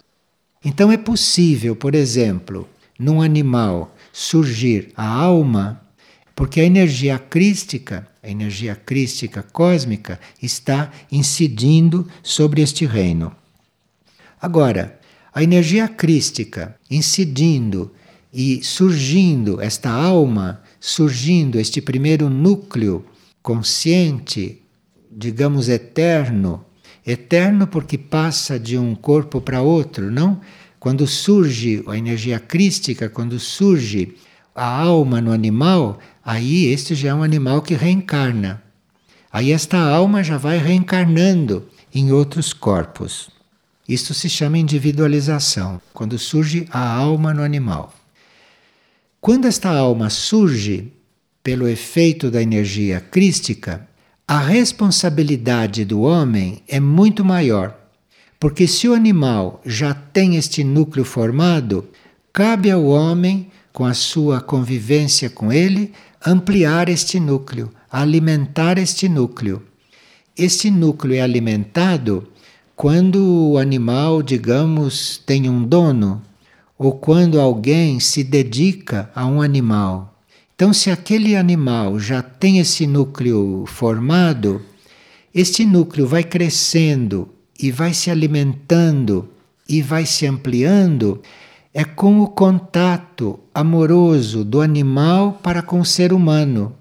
Então 0.64 0.92
é 0.92 0.98
possível, 0.98 1.76
por 1.76 1.96
exemplo, 1.96 2.70
num 3.00 3.20
animal 3.20 3.96
surgir 4.14 4.92
a 4.96 5.08
alma, 5.08 5.82
porque 6.38 6.62
a 6.62 6.64
energia 6.64 7.18
crística, 7.18 8.08
a 8.22 8.30
energia 8.30 8.76
crística 8.76 9.42
cósmica, 9.42 10.20
está 10.40 10.92
incidindo 11.12 12.08
sobre 12.22 12.62
este 12.62 12.86
reino. 12.86 13.36
Agora, 14.40 15.00
a 15.34 15.42
energia 15.42 15.88
crística 15.88 16.76
incidindo 16.92 17.92
e 18.32 18.64
surgindo 18.64 19.60
esta 19.60 19.90
alma, 19.90 20.62
surgindo 20.80 21.60
este 21.60 21.82
primeiro 21.82 22.30
núcleo 22.30 23.04
consciente, 23.42 24.62
digamos 25.10 25.68
eterno, 25.68 26.68
eterno 27.04 27.66
porque 27.66 27.98
passa 27.98 28.60
de 28.60 28.78
um 28.78 28.94
corpo 28.94 29.42
para 29.42 29.64
outro, 29.64 30.12
não? 30.12 30.40
Quando 30.80 31.08
surge 31.08 31.84
a 31.88 31.98
energia 31.98 32.40
crística, 32.40 33.10
quando 33.10 33.40
surge 33.40 34.14
a 34.58 34.66
alma 34.66 35.22
no 35.22 35.32
animal, 35.32 36.00
aí 36.28 36.66
este 36.66 36.94
já 36.94 37.10
é 37.10 37.14
um 37.14 37.24
animal 37.24 37.62
que 37.62 37.74
reencarna. 37.74 38.62
Aí 39.32 39.54
esta 39.54 39.78
alma 39.80 40.22
já 40.22 40.38
vai 40.38 40.58
reencarnando 40.58 41.70
em 41.96 42.12
outros 42.12 42.52
corpos. 42.52 43.30
Isto 43.88 44.14
se 44.14 44.28
chama 44.28 44.58
individualização, 44.58 45.80
quando 45.94 46.20
surge 46.20 46.68
a 46.70 46.86
alma 46.86 47.34
no 47.34 47.42
animal. 47.42 47.94
Quando 49.22 49.48
esta 49.48 49.70
alma 49.70 50.10
surge 50.10 50.92
pelo 51.42 51.66
efeito 51.66 52.30
da 52.30 52.42
energia 52.42 53.00
crística, 53.00 53.88
a 54.28 54.38
responsabilidade 54.38 55.86
do 55.86 56.02
homem 56.02 56.62
é 56.68 56.82
muito 56.82 57.24
maior. 57.24 57.74
Porque 58.38 58.68
se 58.68 58.90
o 58.90 58.94
animal 58.94 59.62
já 59.66 59.94
tem 59.94 60.36
este 60.36 60.62
núcleo 60.62 61.06
formado, 61.06 61.88
cabe 62.34 62.70
ao 62.70 62.84
homem, 62.84 63.50
com 63.72 63.86
a 63.86 63.94
sua 63.94 64.42
convivência 64.42 65.30
com 65.30 65.54
ele, 65.54 65.94
ampliar 66.28 66.90
este 66.90 67.22
núcleo, 67.22 67.72
alimentar 67.90 68.78
este 68.78 69.08
núcleo. 69.08 69.64
Este 70.38 70.70
núcleo 70.70 71.16
é 71.16 71.22
alimentado 71.22 72.28
quando 72.76 73.52
o 73.52 73.58
animal, 73.58 74.22
digamos, 74.22 75.22
tem 75.26 75.50
um 75.50 75.64
dono, 75.64 76.22
ou 76.78 76.92
quando 76.92 77.40
alguém 77.40 78.02
se 78.02 78.26
dedica 78.26 79.10
a 79.16 79.26
um 79.26 79.42
animal. 79.42 80.20
Então, 80.54 80.74
se 80.74 80.92
aquele 80.92 81.34
animal 81.36 81.98
já 81.98 82.22
tem 82.22 82.60
esse 82.60 82.86
núcleo 82.86 83.64
formado, 83.66 84.62
este 85.34 85.66
núcleo 85.66 86.06
vai 86.06 86.24
crescendo 86.24 87.30
e 87.58 87.72
vai 87.72 87.94
se 87.94 88.12
alimentando 88.12 89.30
e 89.68 89.82
vai 89.82 90.06
se 90.06 90.26
ampliando, 90.26 91.22
é 91.78 91.84
com 91.84 92.22
o 92.22 92.28
contato 92.28 93.40
amoroso 93.54 94.44
do 94.44 94.62
animal 94.62 95.40
para 95.44 95.62
com 95.62 95.80
o 95.80 95.86
ser 95.86 96.12
humano. 96.12 96.74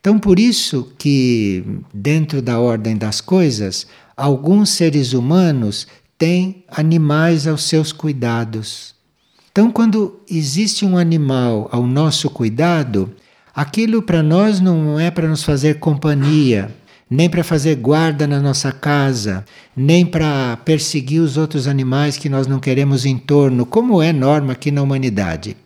Então, 0.00 0.18
por 0.18 0.38
isso 0.38 0.94
que, 0.96 1.62
dentro 1.92 2.40
da 2.40 2.58
ordem 2.58 2.96
das 2.96 3.20
coisas, 3.20 3.86
alguns 4.16 4.70
seres 4.70 5.12
humanos 5.12 5.86
têm 6.16 6.64
animais 6.68 7.46
aos 7.46 7.64
seus 7.64 7.92
cuidados. 7.92 8.94
Então, 9.52 9.70
quando 9.70 10.18
existe 10.26 10.86
um 10.86 10.96
animal 10.96 11.68
ao 11.70 11.86
nosso 11.86 12.30
cuidado, 12.30 13.12
aquilo 13.54 14.00
para 14.00 14.22
nós 14.22 14.58
não 14.58 14.98
é 14.98 15.10
para 15.10 15.28
nos 15.28 15.44
fazer 15.44 15.80
companhia, 15.80 16.74
nem 17.10 17.28
para 17.28 17.42
fazer 17.42 17.74
guarda 17.74 18.24
na 18.24 18.38
nossa 18.38 18.70
casa, 18.70 19.44
nem 19.76 20.06
para 20.06 20.56
perseguir 20.58 21.20
os 21.20 21.36
outros 21.36 21.66
animais 21.66 22.16
que 22.16 22.28
nós 22.28 22.46
não 22.46 22.60
queremos 22.60 23.04
em 23.04 23.18
torno, 23.18 23.66
como 23.66 24.00
é 24.00 24.12
norma 24.12 24.52
aqui 24.52 24.70
na 24.70 24.80
humanidade. 24.80 25.56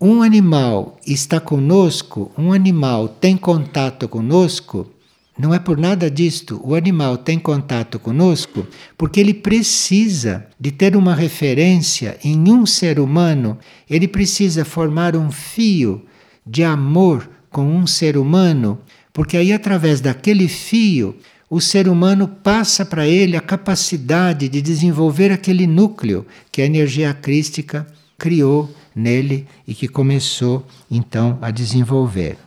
Um 0.00 0.22
animal 0.22 0.98
está 1.06 1.38
conosco, 1.38 2.32
um 2.36 2.52
animal 2.52 3.06
tem 3.06 3.36
contato 3.36 4.08
conosco, 4.08 4.90
não 5.38 5.54
é 5.54 5.58
por 5.58 5.78
nada 5.78 6.10
disto. 6.10 6.60
O 6.64 6.74
animal 6.74 7.16
tem 7.16 7.38
contato 7.38 7.98
conosco 7.98 8.66
porque 8.98 9.20
ele 9.20 9.32
precisa 9.34 10.46
de 10.58 10.72
ter 10.72 10.96
uma 10.96 11.14
referência 11.14 12.18
em 12.24 12.50
um 12.50 12.66
ser 12.66 12.98
humano, 12.98 13.58
ele 13.88 14.08
precisa 14.08 14.64
formar 14.64 15.14
um 15.14 15.30
fio 15.30 16.04
de 16.46 16.64
amor 16.64 17.28
com 17.50 17.64
um 17.64 17.86
ser 17.86 18.16
humano, 18.16 18.78
porque 19.12 19.36
aí, 19.36 19.52
através 19.52 20.00
daquele 20.00 20.48
fio, 20.48 21.16
o 21.50 21.60
ser 21.60 21.86
humano 21.86 22.26
passa 22.26 22.84
para 22.84 23.06
ele 23.06 23.36
a 23.36 23.40
capacidade 23.40 24.48
de 24.48 24.62
desenvolver 24.62 25.30
aquele 25.30 25.66
núcleo 25.66 26.26
que 26.50 26.62
a 26.62 26.64
energia 26.64 27.12
crística 27.12 27.86
criou 28.16 28.74
nele 28.94 29.46
e 29.66 29.74
que 29.74 29.86
começou 29.86 30.66
então 30.90 31.38
a 31.42 31.50
desenvolver. 31.50 32.38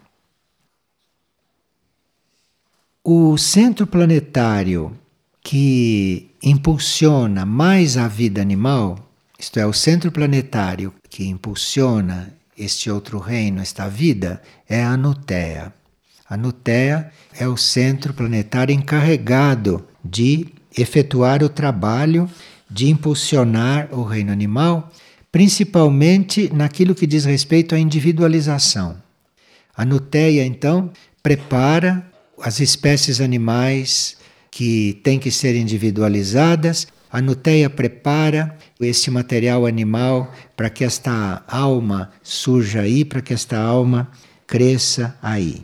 O 3.03 3.37
centro 3.37 3.85
planetário 3.85 4.91
que 5.43 6.31
impulsiona 6.41 7.45
mais 7.45 7.97
a 7.97 8.07
vida 8.07 8.41
animal, 8.41 9.07
isto 9.37 9.59
é, 9.59 9.67
o 9.67 9.73
centro 9.73 10.11
planetário 10.11 10.91
que 11.07 11.27
impulsiona 11.27 12.33
este 12.57 12.89
outro 12.89 13.19
reino, 13.19 13.61
esta 13.61 13.87
vida, 13.87 14.41
é 14.67 14.83
a 14.83 14.97
Nutea. 14.97 15.71
A 16.27 16.35
Nutea 16.35 17.11
é 17.37 17.47
o 17.47 17.55
centro 17.55 18.13
planetário 18.13 18.73
encarregado 18.73 19.85
de 20.03 20.47
efetuar 20.75 21.43
o 21.43 21.49
trabalho 21.49 22.27
de 22.69 22.89
impulsionar 22.89 23.89
o 23.91 24.03
reino 24.03 24.31
animal, 24.31 24.91
principalmente 25.31 26.51
naquilo 26.51 26.95
que 26.95 27.05
diz 27.05 27.25
respeito 27.25 27.75
à 27.75 27.79
individualização. 27.79 28.97
A 29.77 29.85
Nuteia, 29.85 30.43
então, 30.43 30.91
prepara 31.21 32.03
as 32.41 32.59
espécies 32.59 33.21
animais 33.21 34.17
que 34.49 34.99
têm 35.03 35.19
que 35.19 35.29
ser 35.29 35.55
individualizadas. 35.55 36.87
A 37.11 37.21
Nuteia 37.21 37.69
prepara 37.69 38.57
esse 38.79 39.11
material 39.11 39.65
animal 39.65 40.33
para 40.55 40.71
que 40.71 40.83
esta 40.83 41.43
alma 41.47 42.11
surja 42.23 42.81
aí, 42.81 43.05
para 43.05 43.21
que 43.21 43.33
esta 43.33 43.59
alma 43.59 44.09
cresça 44.47 45.15
aí. 45.21 45.63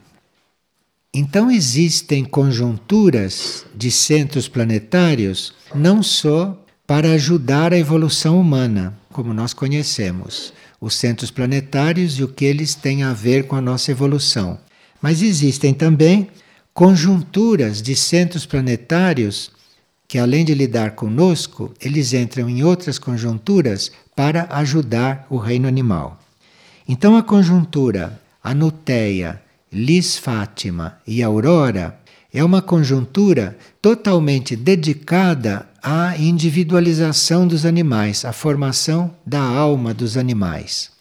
Então 1.14 1.52
existem 1.52 2.24
conjunturas 2.24 3.66
de 3.76 3.92
centros 3.92 4.48
planetários 4.48 5.54
não 5.76 6.02
só 6.02 6.58
para 6.88 7.12
ajudar 7.12 7.74
a 7.74 7.78
evolução 7.78 8.40
humana, 8.40 8.98
como 9.12 9.34
nós 9.34 9.54
conhecemos, 9.54 10.54
os 10.80 10.96
centros 10.96 11.30
planetários 11.30 12.18
e 12.18 12.24
o 12.24 12.30
que 12.30 12.46
eles 12.46 12.76
têm 12.76 13.04
a 13.04 13.12
ver 13.12 13.46
com 13.46 13.58
a 13.58 13.62
nossa 13.62 13.92
evolução, 13.92 14.58
mas 15.02 15.22
existem 15.22 15.74
também 15.74 16.30
conjunturas 16.74 17.82
de 17.82 17.94
centros 17.94 18.46
planetários 18.46 19.52
que, 20.08 20.18
além 20.18 20.46
de 20.46 20.54
lidar 20.54 20.92
conosco, 20.92 21.74
eles 21.82 22.14
entram 22.14 22.50
em 22.50 22.64
outras 22.64 22.98
conjunturas 22.98 23.92
para 24.16 24.48
ajudar 24.52 25.28
o 25.30 25.36
reino 25.36 25.68
animal. 25.68 26.18
Então 26.88 27.18
a 27.18 27.24
conjuntura 27.24 28.20
Anuteia, 28.44 29.42
Lis 29.74 30.18
Fátima 30.18 30.98
e 31.08 31.24
Aurora 31.24 31.98
é 32.34 32.44
uma 32.44 32.62
conjuntura 32.62 33.58
totalmente 33.82 34.54
dedicada 34.54 35.66
à 35.82 36.18
individualização 36.18 37.48
dos 37.48 37.66
animais, 37.66 38.26
à 38.26 38.34
formação 38.34 39.16
da 39.26 39.40
alma 39.40 39.94
dos 39.94 40.18
animais. 40.18 40.92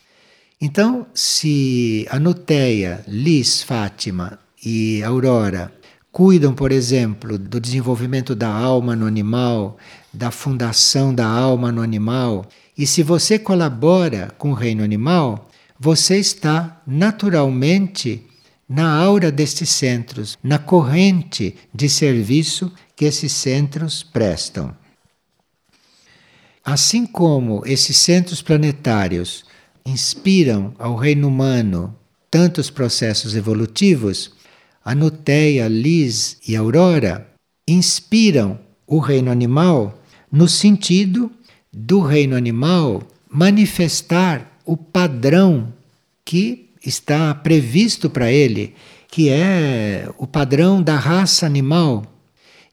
Então, 0.60 1.04
se 1.12 2.06
a 2.10 2.20
Nuteia, 2.20 3.04
Lis, 3.08 3.60
Fátima 3.60 4.38
e 4.64 5.02
Aurora 5.02 5.72
cuidam, 6.12 6.54
por 6.54 6.70
exemplo, 6.70 7.36
do 7.36 7.58
desenvolvimento 7.58 8.36
da 8.36 8.48
alma 8.48 8.94
no 8.94 9.06
animal, 9.06 9.78
da 10.14 10.30
fundação 10.30 11.12
da 11.12 11.26
alma 11.26 11.72
no 11.72 11.82
animal, 11.82 12.46
e 12.78 12.86
se 12.86 13.02
você 13.02 13.36
colabora 13.36 14.32
com 14.38 14.52
o 14.52 14.54
reino 14.54 14.84
animal, 14.84 15.48
você 15.76 16.18
está 16.18 16.80
naturalmente 16.86 18.29
na 18.70 18.94
aura 18.94 19.32
destes 19.32 19.68
centros, 19.70 20.38
na 20.40 20.56
corrente 20.56 21.56
de 21.74 21.88
serviço 21.88 22.72
que 22.94 23.04
esses 23.04 23.32
centros 23.32 24.04
prestam. 24.04 24.72
Assim 26.64 27.04
como 27.04 27.66
esses 27.66 27.96
centros 27.96 28.40
planetários 28.40 29.44
inspiram 29.84 30.72
ao 30.78 30.94
reino 30.94 31.26
humano 31.26 31.96
tantos 32.30 32.70
processos 32.70 33.34
evolutivos, 33.34 34.30
a 34.84 34.94
Nuteia, 34.94 35.66
Liz 35.66 36.36
e 36.46 36.54
Aurora 36.54 37.28
inspiram 37.66 38.60
o 38.86 39.00
reino 39.00 39.32
animal 39.32 40.00
no 40.30 40.46
sentido 40.46 41.28
do 41.72 42.00
reino 42.00 42.36
animal 42.36 43.02
manifestar 43.28 44.60
o 44.64 44.76
padrão 44.76 45.72
que 46.24 46.69
está 46.84 47.34
previsto 47.34 48.08
para 48.08 48.30
ele, 48.30 48.74
que 49.08 49.28
é 49.28 50.08
o 50.18 50.26
padrão 50.26 50.82
da 50.82 50.96
raça 50.96 51.46
animal. 51.46 52.04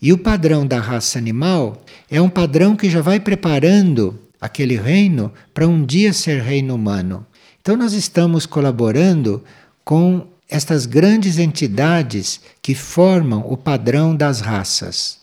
E 0.01 0.13
o 0.13 0.17
padrão 0.17 0.65
da 0.65 0.79
raça 0.79 1.17
animal 1.17 1.83
é 2.09 2.21
um 2.21 2.29
padrão 2.29 2.75
que 2.75 2.89
já 2.89 3.01
vai 3.01 3.19
preparando 3.19 4.19
aquele 4.39 4.77
reino 4.77 5.31
para 5.53 5.67
um 5.67 5.83
dia 5.83 6.13
ser 6.13 6.41
reino 6.41 6.75
humano. 6.75 7.25
Então, 7.59 7.75
nós 7.75 7.93
estamos 7.93 8.45
colaborando 8.45 9.43
com 9.83 10.27
estas 10.47 10.85
grandes 10.85 11.37
entidades 11.37 12.39
que 12.61 12.73
formam 12.73 13.43
o 13.45 13.57
padrão 13.57 14.15
das 14.15 14.39
raças. 14.39 15.19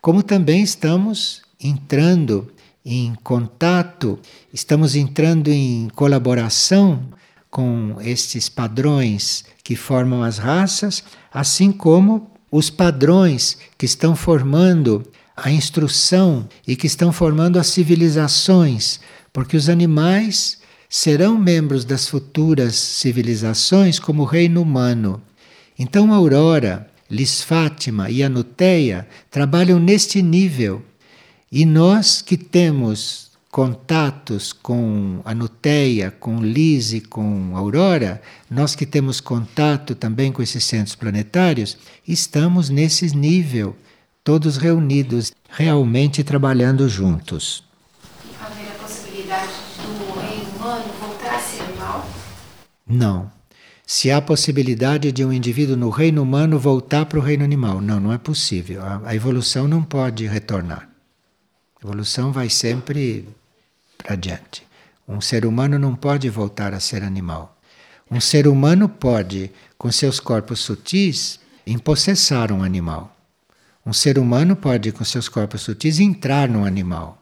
Como 0.00 0.22
também 0.22 0.62
estamos 0.62 1.42
entrando 1.62 2.50
em 2.84 3.14
contato, 3.22 4.18
estamos 4.52 4.96
entrando 4.96 5.48
em 5.48 5.88
colaboração 5.94 7.02
com 7.52 7.98
estes 8.00 8.48
padrões 8.48 9.44
que 9.62 9.76
formam 9.76 10.22
as 10.22 10.38
raças, 10.38 11.04
assim 11.30 11.70
como 11.70 12.30
os 12.50 12.70
padrões 12.70 13.58
que 13.76 13.84
estão 13.84 14.16
formando 14.16 15.06
a 15.36 15.50
instrução 15.50 16.48
e 16.66 16.74
que 16.74 16.86
estão 16.86 17.12
formando 17.12 17.58
as 17.58 17.66
civilizações, 17.66 19.00
porque 19.34 19.54
os 19.54 19.68
animais 19.68 20.60
serão 20.88 21.38
membros 21.38 21.84
das 21.84 22.08
futuras 22.08 22.74
civilizações 22.74 23.98
como 23.98 24.22
o 24.22 24.26
reino 24.26 24.62
humano. 24.62 25.20
Então, 25.78 26.10
Aurora, 26.10 26.90
Lis 27.10 27.42
Fátima 27.42 28.08
e 28.08 28.22
Anuteia 28.22 29.06
trabalham 29.30 29.78
neste 29.78 30.22
nível. 30.22 30.82
E 31.50 31.66
nós 31.66 32.22
que 32.22 32.38
temos 32.38 33.31
contatos 33.52 34.50
com 34.50 35.20
a 35.26 35.34
Nuteia, 35.34 36.10
com 36.10 36.40
Lise, 36.40 37.02
com 37.02 37.54
Aurora, 37.54 38.22
nós 38.50 38.74
que 38.74 38.86
temos 38.86 39.20
contato 39.20 39.94
também 39.94 40.32
com 40.32 40.42
esses 40.42 40.64
centros 40.64 40.96
planetários, 40.96 41.76
estamos 42.08 42.70
nesse 42.70 43.14
nível, 43.14 43.76
todos 44.24 44.56
reunidos, 44.56 45.32
realmente 45.50 46.24
trabalhando 46.24 46.88
juntos. 46.88 47.62
Haver 48.40 48.70
a 48.70 48.82
possibilidade 48.82 49.52
do 49.82 50.18
reino 50.18 50.50
humano 50.56 50.84
voltar 50.98 51.34
a 51.34 51.38
ser 51.38 51.62
animal? 51.62 52.08
Não. 52.86 53.30
Se 53.86 54.10
há 54.10 54.22
possibilidade 54.22 55.12
de 55.12 55.22
um 55.26 55.30
indivíduo 55.30 55.76
no 55.76 55.90
reino 55.90 56.22
humano 56.22 56.58
voltar 56.58 57.04
para 57.04 57.18
o 57.18 57.22
reino 57.22 57.44
animal, 57.44 57.82
não, 57.82 58.00
não 58.00 58.12
é 58.14 58.16
possível. 58.16 58.82
A, 58.82 59.02
a 59.04 59.14
evolução 59.14 59.68
não 59.68 59.82
pode 59.82 60.26
retornar. 60.26 60.88
A 61.82 61.86
evolução 61.86 62.32
vai 62.32 62.48
sempre 62.48 63.28
para 64.02 64.14
adiante. 64.14 64.66
Um 65.06 65.20
ser 65.20 65.46
humano 65.46 65.78
não 65.78 65.94
pode 65.94 66.28
voltar 66.28 66.74
a 66.74 66.80
ser 66.80 67.02
animal. 67.02 67.56
Um 68.10 68.20
ser 68.20 68.46
humano 68.46 68.88
pode, 68.88 69.50
com 69.78 69.90
seus 69.90 70.20
corpos 70.20 70.60
sutis, 70.60 71.40
empossessar 71.66 72.52
um 72.52 72.62
animal. 72.62 73.16
Um 73.84 73.92
ser 73.92 74.18
humano 74.18 74.54
pode, 74.54 74.92
com 74.92 75.04
seus 75.04 75.28
corpos 75.28 75.62
sutis, 75.62 75.98
entrar 75.98 76.48
no 76.48 76.64
animal. 76.64 77.20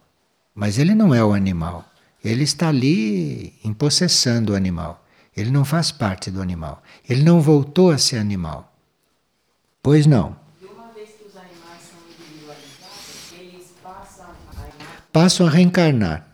Mas 0.54 0.78
ele 0.78 0.94
não 0.94 1.14
é 1.14 1.24
o 1.24 1.32
animal. 1.32 1.84
Ele 2.22 2.42
está 2.42 2.68
ali 2.68 3.54
empossessando 3.64 4.52
o 4.52 4.56
animal. 4.56 5.06
Ele 5.34 5.50
não 5.50 5.64
faz 5.64 5.90
parte 5.90 6.30
do 6.30 6.42
animal. 6.42 6.82
Ele 7.08 7.22
não 7.22 7.40
voltou 7.40 7.90
a 7.90 7.98
ser 7.98 8.16
animal. 8.16 8.74
Pois 9.82 10.06
não. 10.06 10.36
Passam 15.12 15.46
a 15.46 15.50
reencarnar. 15.50 16.29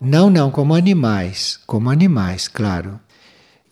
Não, 0.00 0.28
não, 0.28 0.50
como 0.50 0.74
animais, 0.74 1.58
como 1.66 1.88
animais, 1.90 2.48
claro. 2.48 3.00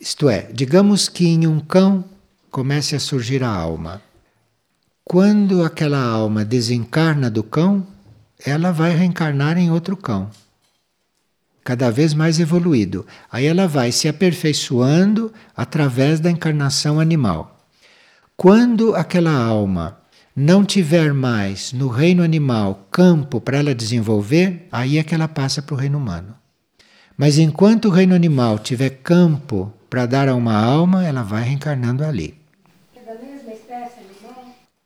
Isto 0.00 0.28
é, 0.28 0.48
digamos 0.52 1.08
que 1.08 1.26
em 1.26 1.46
um 1.46 1.60
cão 1.60 2.04
comece 2.50 2.96
a 2.96 3.00
surgir 3.00 3.42
a 3.42 3.48
alma. 3.48 4.00
Quando 5.04 5.62
aquela 5.62 6.02
alma 6.02 6.42
desencarna 6.42 7.30
do 7.30 7.42
cão, 7.42 7.86
ela 8.44 8.72
vai 8.72 8.96
reencarnar 8.96 9.58
em 9.58 9.70
outro 9.70 9.98
cão, 9.98 10.30
cada 11.62 11.90
vez 11.90 12.14
mais 12.14 12.40
evoluído. 12.40 13.06
Aí 13.30 13.44
ela 13.44 13.68
vai 13.68 13.92
se 13.92 14.08
aperfeiçoando 14.08 15.30
através 15.54 16.20
da 16.20 16.30
encarnação 16.30 16.98
animal. 16.98 17.66
Quando 18.34 18.94
aquela 18.94 19.32
alma 19.32 19.98
não 20.34 20.64
tiver 20.64 21.12
mais 21.12 21.72
no 21.72 21.88
reino 21.88 22.22
animal 22.22 22.88
campo 22.90 23.40
para 23.40 23.58
ela 23.58 23.74
desenvolver, 23.74 24.66
aí 24.70 24.98
é 24.98 25.04
que 25.04 25.14
ela 25.14 25.28
passa 25.28 25.62
para 25.62 25.74
o 25.74 25.78
reino 25.78 25.98
humano. 25.98 26.34
Mas 27.16 27.38
enquanto 27.38 27.86
o 27.86 27.90
reino 27.90 28.14
animal 28.14 28.58
tiver 28.58 28.90
campo 28.90 29.72
para 29.88 30.06
dar 30.06 30.28
a 30.28 30.34
uma 30.34 30.56
alma, 30.56 31.06
ela 31.06 31.22
vai 31.22 31.44
reencarnando 31.44 32.04
ali. 32.04 32.34
É 32.96 33.00
da? 33.00 33.14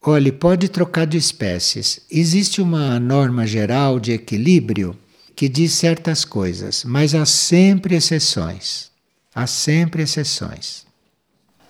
Olhe, 0.03 0.31
pode 0.31 0.69
trocar 0.69 1.07
de 1.07 1.17
espécies. 1.17 2.01
Existe 2.11 2.63
uma 2.63 3.01
norma 3.01 3.47
geral 3.47 3.99
de 3.99 4.13
equilíbrio 4.13 4.97
que 5.35 5.49
diz 5.49 5.73
certas 5.73 6.25
coisas, 6.25 6.83
mas 6.85 7.15
há 7.15 7.25
sempre 7.25 7.95
exceções. 7.95 8.91
Há 9.35 9.47
sempre 9.47 10.03
exceções. 10.03 10.87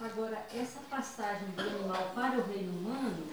Agora, 0.00 0.38
essa 0.54 0.80
passagem 0.88 1.48
do 1.56 1.60
animal 1.60 2.12
para 2.14 2.38
o 2.38 2.44
reino 2.50 2.72
humano, 2.78 3.24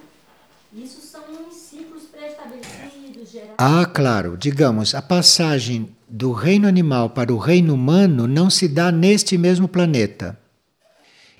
isso 0.73 1.01
são 1.01 1.21
uns 1.47 1.53
ciclos 1.55 2.03
pré-estabelecidos, 2.11 3.31
gerais. 3.31 3.44
Ah, 3.57 3.85
claro, 3.85 4.35
digamos, 4.37 4.93
a 4.93 5.01
passagem 5.01 5.89
do 6.09 6.33
reino 6.33 6.67
animal 6.67 7.11
para 7.11 7.33
o 7.33 7.37
reino 7.37 7.73
humano 7.73 8.27
não 8.27 8.49
se 8.49 8.67
dá 8.67 8.91
neste 8.91 9.37
mesmo 9.37 9.67
planeta. 9.67 10.37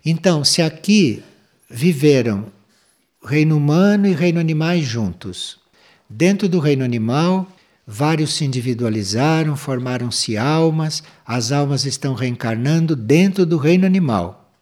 Então, 0.06 0.44
se 0.44 0.62
aqui 0.62 1.22
viveram 1.70 2.46
reino 3.24 3.58
humano 3.58 4.08
e 4.08 4.14
reino 4.14 4.40
animais 4.40 4.86
juntos, 4.86 5.60
dentro 6.10 6.48
do 6.48 6.60
reino 6.60 6.86
animal, 6.86 7.48
vários 7.86 8.34
se 8.34 8.46
individualizaram, 8.46 9.58
formaram-se 9.58 10.38
almas, 10.38 11.04
as 11.26 11.52
almas 11.52 11.86
estão 11.86 12.14
reencarnando 12.14 12.96
dentro 12.96 13.46
do 13.46 13.58
reino 13.58 13.86
animal. 13.86 14.54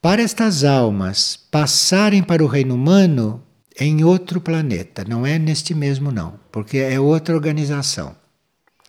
Para 0.00 0.22
estas 0.22 0.64
almas 0.64 1.38
passarem 1.50 2.22
para 2.22 2.42
o 2.42 2.46
reino 2.46 2.74
humano, 2.74 3.42
em 3.80 4.04
outro 4.04 4.42
planeta, 4.42 5.06
não 5.08 5.26
é 5.26 5.38
neste 5.38 5.74
mesmo 5.74 6.12
não, 6.12 6.38
porque 6.52 6.76
é 6.76 7.00
outra 7.00 7.34
organização. 7.34 8.14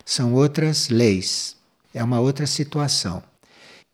São 0.04 0.34
outras 0.34 0.90
leis, 0.90 1.56
é 1.94 2.04
uma 2.04 2.20
outra 2.20 2.46
situação. 2.46 3.22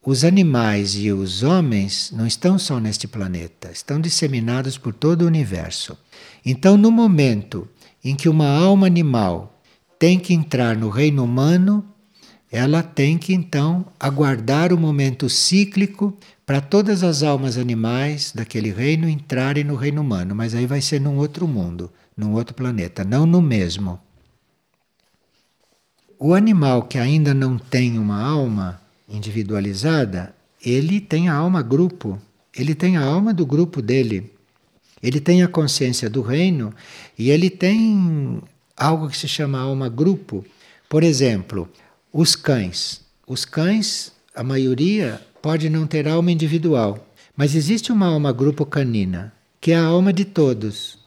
Os 0.05 0.24
animais 0.24 0.96
e 0.96 1.12
os 1.12 1.44
homens 1.44 2.11
não 2.12 2.26
estão 2.26 2.59
só 2.59 2.80
neste 2.80 3.07
planeta, 3.07 3.70
estão 3.70 4.01
disseminados 4.01 4.76
por 4.76 4.92
todo 4.92 5.22
o 5.22 5.26
universo. 5.26 5.96
Então, 6.44 6.76
no 6.76 6.90
momento 6.90 7.68
em 8.03 8.16
que 8.16 8.28
uma 8.28 8.49
alma 8.49 8.88
animal 8.88 9.62
tem 10.01 10.18
que 10.18 10.34
entrar 10.34 10.76
no 10.76 10.88
reino 10.88 11.22
humano, 11.22 11.84
ela 12.51 12.82
tem 12.82 13.18
que 13.18 13.32
então 13.32 13.86
aguardar 14.01 14.72
o 14.72 14.78
momento 14.78 15.28
cíclico 15.28 16.16
para 16.49 16.62
todas 16.62 17.03
as 17.03 17.22
almas 17.22 17.59
animais 17.59 18.32
daquele 18.34 18.70
reino 18.70 19.07
entrarem 19.07 19.62
no 19.62 19.74
reino 19.74 20.01
humano, 20.01 20.34
mas 20.34 20.55
aí 20.55 20.64
vai 20.64 20.80
ser 20.80 20.99
num 20.99 21.18
outro 21.18 21.46
mundo, 21.46 21.92
num 22.16 22.32
outro 22.32 22.55
planeta, 22.55 23.05
não 23.05 23.26
no 23.26 23.42
mesmo. 23.42 24.01
o 26.18 26.32
animal 26.32 26.84
que 26.84 26.96
ainda 26.96 27.34
não 27.34 27.59
tem 27.59 27.99
uma 27.99 28.22
alma 28.22 28.80
individualizada, 29.07 30.34
ele 30.64 31.03
tem 31.03 31.28
a 31.28 31.34
alma 31.34 31.61
grupo, 31.61 32.18
ele 32.57 32.74
tem 32.74 32.96
a 32.96 33.05
alma 33.05 33.34
do 33.34 33.44
grupo 33.44 33.82
dele. 33.82 34.32
Ele 35.03 35.20
tem 35.20 35.42
a 35.42 35.49
consciência 35.49 36.09
do 36.09 36.22
reino 36.22 36.74
e 37.18 37.28
ele 37.28 37.51
tem 37.51 38.42
algo 38.74 39.11
que 39.11 39.18
se 39.18 39.28
chama 39.28 39.61
alma 39.61 39.90
grupo. 39.90 40.42
Por 40.88 41.03
exemplo, 41.03 41.68
os 42.11 42.34
cães. 42.34 43.03
Os 43.26 43.44
cães, 43.44 44.12
a 44.34 44.42
maioria, 44.42 45.20
pode 45.43 45.68
não 45.68 45.86
ter 45.86 46.09
alma 46.09 46.30
individual, 46.32 47.07
mas 47.36 47.55
existe 47.55 47.93
uma 47.93 48.07
alma 48.07 48.32
grupo 48.32 48.66
canina, 48.66 49.32
que 49.61 49.72
é 49.72 49.76
a 49.76 49.84
alma 49.84 50.12
de 50.12 50.24
todos. 50.24 50.99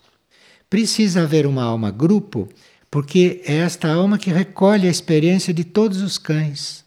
Precisa 0.70 1.24
haver 1.24 1.46
uma 1.46 1.64
alma 1.64 1.92
grupo, 1.92 2.48
porque 2.90 3.42
é 3.46 3.58
esta 3.58 3.92
alma 3.92 4.18
que 4.18 4.30
recolhe 4.30 4.88
a 4.88 4.92
experiência 4.92 5.54
de 5.54 5.64
todos 5.64 6.02
os 6.02 6.18
cães. 6.18 6.86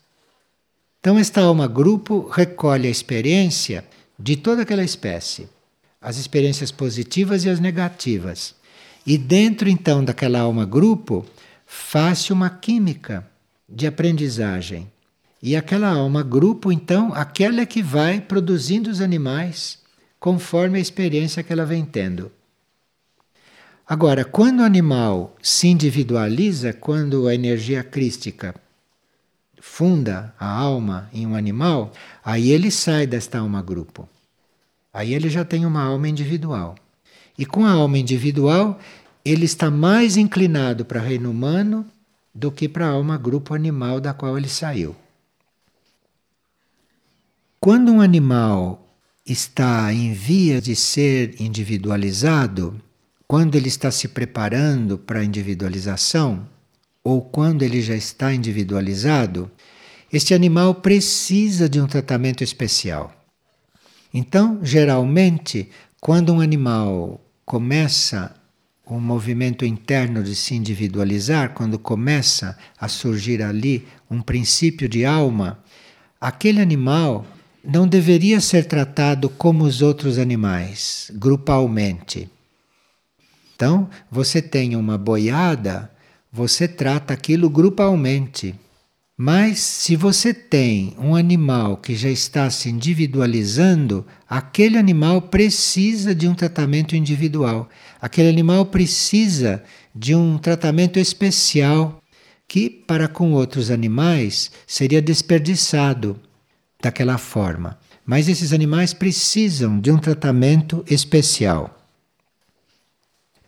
Então, 1.00 1.18
esta 1.18 1.42
alma 1.42 1.66
grupo 1.66 2.28
recolhe 2.28 2.88
a 2.88 2.90
experiência 2.90 3.84
de 4.18 4.36
toda 4.36 4.62
aquela 4.62 4.84
espécie, 4.84 5.48
as 6.00 6.16
experiências 6.16 6.70
positivas 6.70 7.44
e 7.44 7.50
as 7.50 7.60
negativas. 7.60 8.54
E 9.06 9.18
dentro 9.18 9.68
então 9.68 10.02
daquela 10.02 10.40
alma 10.40 10.64
grupo, 10.64 11.26
faz-se 11.66 12.32
uma 12.32 12.48
química 12.48 13.26
de 13.68 13.86
aprendizagem. 13.86 14.90
E 15.46 15.54
aquela 15.56 15.90
alma 15.90 16.22
grupo, 16.22 16.72
então, 16.72 17.12
aquela 17.12 17.60
é 17.60 17.66
que 17.66 17.82
vai 17.82 18.18
produzindo 18.18 18.88
os 18.88 19.02
animais 19.02 19.78
conforme 20.18 20.78
a 20.78 20.80
experiência 20.80 21.42
que 21.42 21.52
ela 21.52 21.66
vem 21.66 21.84
tendo. 21.84 22.32
Agora, 23.86 24.24
quando 24.24 24.60
o 24.60 24.64
animal 24.64 25.36
se 25.42 25.68
individualiza, 25.68 26.72
quando 26.72 27.28
a 27.28 27.34
energia 27.34 27.84
crística 27.84 28.54
funda 29.60 30.34
a 30.40 30.50
alma 30.50 31.10
em 31.12 31.26
um 31.26 31.34
animal, 31.34 31.92
aí 32.24 32.50
ele 32.50 32.70
sai 32.70 33.06
desta 33.06 33.40
alma 33.40 33.60
grupo. 33.60 34.08
Aí 34.94 35.12
ele 35.12 35.28
já 35.28 35.44
tem 35.44 35.66
uma 35.66 35.82
alma 35.82 36.08
individual. 36.08 36.74
E 37.36 37.44
com 37.44 37.66
a 37.66 37.72
alma 37.72 37.98
individual, 37.98 38.80
ele 39.22 39.44
está 39.44 39.70
mais 39.70 40.16
inclinado 40.16 40.86
para 40.86 41.02
o 41.02 41.04
reino 41.04 41.30
humano 41.30 41.84
do 42.34 42.50
que 42.50 42.66
para 42.66 42.86
a 42.86 42.92
alma 42.92 43.18
grupo 43.18 43.52
animal 43.52 44.00
da 44.00 44.14
qual 44.14 44.38
ele 44.38 44.48
saiu. 44.48 44.96
Quando 47.64 47.90
um 47.90 48.02
animal 48.02 48.94
está 49.24 49.90
em 49.90 50.12
via 50.12 50.60
de 50.60 50.76
ser 50.76 51.40
individualizado, 51.40 52.78
quando 53.26 53.54
ele 53.54 53.68
está 53.68 53.90
se 53.90 54.06
preparando 54.06 54.98
para 54.98 55.20
a 55.20 55.24
individualização, 55.24 56.46
ou 57.02 57.22
quando 57.22 57.62
ele 57.62 57.80
já 57.80 57.96
está 57.96 58.34
individualizado, 58.34 59.50
este 60.12 60.34
animal 60.34 60.74
precisa 60.74 61.66
de 61.66 61.80
um 61.80 61.86
tratamento 61.86 62.44
especial. 62.44 63.10
Então, 64.12 64.60
geralmente, 64.62 65.70
quando 66.02 66.34
um 66.34 66.42
animal 66.42 67.18
começa 67.46 68.36
um 68.86 69.00
movimento 69.00 69.64
interno 69.64 70.22
de 70.22 70.34
se 70.34 70.54
individualizar, 70.54 71.54
quando 71.54 71.78
começa 71.78 72.58
a 72.78 72.88
surgir 72.88 73.42
ali 73.42 73.88
um 74.10 74.20
princípio 74.20 74.86
de 74.86 75.06
alma, 75.06 75.64
aquele 76.20 76.60
animal 76.60 77.24
não 77.66 77.88
deveria 77.88 78.40
ser 78.40 78.66
tratado 78.66 79.28
como 79.28 79.64
os 79.64 79.80
outros 79.80 80.18
animais, 80.18 81.10
grupalmente. 81.14 82.28
Então, 83.56 83.88
você 84.10 84.42
tem 84.42 84.76
uma 84.76 84.98
boiada, 84.98 85.90
você 86.30 86.68
trata 86.68 87.14
aquilo 87.14 87.48
grupalmente. 87.48 88.54
Mas 89.16 89.60
se 89.60 89.94
você 89.94 90.34
tem 90.34 90.94
um 90.98 91.14
animal 91.14 91.76
que 91.76 91.94
já 91.94 92.10
está 92.10 92.50
se 92.50 92.68
individualizando, 92.68 94.04
aquele 94.28 94.76
animal 94.76 95.22
precisa 95.22 96.12
de 96.12 96.26
um 96.26 96.34
tratamento 96.34 96.96
individual. 96.96 97.68
Aquele 98.00 98.28
animal 98.28 98.66
precisa 98.66 99.62
de 99.94 100.16
um 100.16 100.36
tratamento 100.36 100.98
especial 100.98 102.02
que, 102.48 102.68
para 102.68 103.06
com 103.06 103.32
outros 103.32 103.70
animais, 103.70 104.50
seria 104.66 105.00
desperdiçado 105.00 106.20
daquela 106.84 107.18
forma. 107.18 107.78
Mas 108.04 108.28
esses 108.28 108.52
animais 108.52 108.92
precisam 108.92 109.80
de 109.80 109.90
um 109.90 109.98
tratamento 109.98 110.84
especial. 110.88 111.78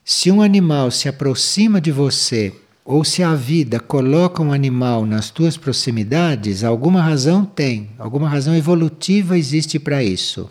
Se 0.05 0.31
um 0.31 0.41
animal 0.41 0.91
se 0.91 1.09
aproxima 1.09 1.81
de 1.81 1.93
você, 1.93 2.55
ou 2.85 3.05
se 3.05 3.23
a 3.23 3.35
vida 3.35 3.81
coloca 3.81 4.43
um 4.43 4.53
animal 4.53 5.05
nas 5.05 5.31
tuas 5.31 5.57
proximidades, 5.57 6.63
alguma 6.63 7.03
razão 7.03 7.45
tem, 7.45 7.91
alguma 7.99 8.29
razão 8.29 8.55
evolutiva 8.55 9.37
existe 9.37 9.79
para 9.79 10.03
isso. 10.03 10.49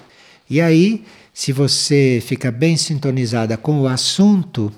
E 0.50 0.62
aí, 0.62 1.04
se 1.34 1.52
você 1.52 2.22
fica 2.24 2.52
bem 2.52 2.78
sintonizada 2.78 3.58
com 3.58 3.82
o 3.82 3.88
assunto, 3.88 4.72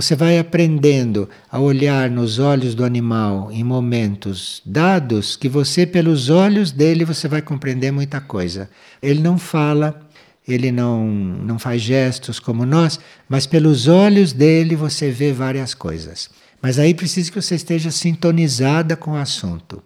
você 0.00 0.14
vai 0.14 0.38
aprendendo 0.38 1.28
a 1.50 1.58
olhar 1.58 2.08
nos 2.08 2.38
olhos 2.38 2.74
do 2.74 2.84
animal 2.84 3.50
em 3.50 3.64
momentos 3.64 4.62
dados 4.64 5.36
que 5.36 5.48
você 5.48 5.84
pelos 5.84 6.30
olhos 6.30 6.70
dele 6.70 7.04
você 7.04 7.26
vai 7.26 7.42
compreender 7.42 7.90
muita 7.90 8.20
coisa. 8.20 8.70
Ele 9.02 9.20
não 9.20 9.36
fala, 9.36 10.00
ele 10.46 10.70
não 10.70 11.06
não 11.06 11.58
faz 11.58 11.82
gestos 11.82 12.38
como 12.38 12.64
nós, 12.64 13.00
mas 13.28 13.46
pelos 13.46 13.88
olhos 13.88 14.32
dele 14.32 14.76
você 14.76 15.10
vê 15.10 15.32
várias 15.32 15.74
coisas. 15.74 16.30
Mas 16.62 16.78
aí 16.78 16.94
precisa 16.94 17.30
que 17.30 17.40
você 17.40 17.56
esteja 17.56 17.90
sintonizada 17.90 18.96
com 18.96 19.12
o 19.12 19.16
assunto. 19.16 19.82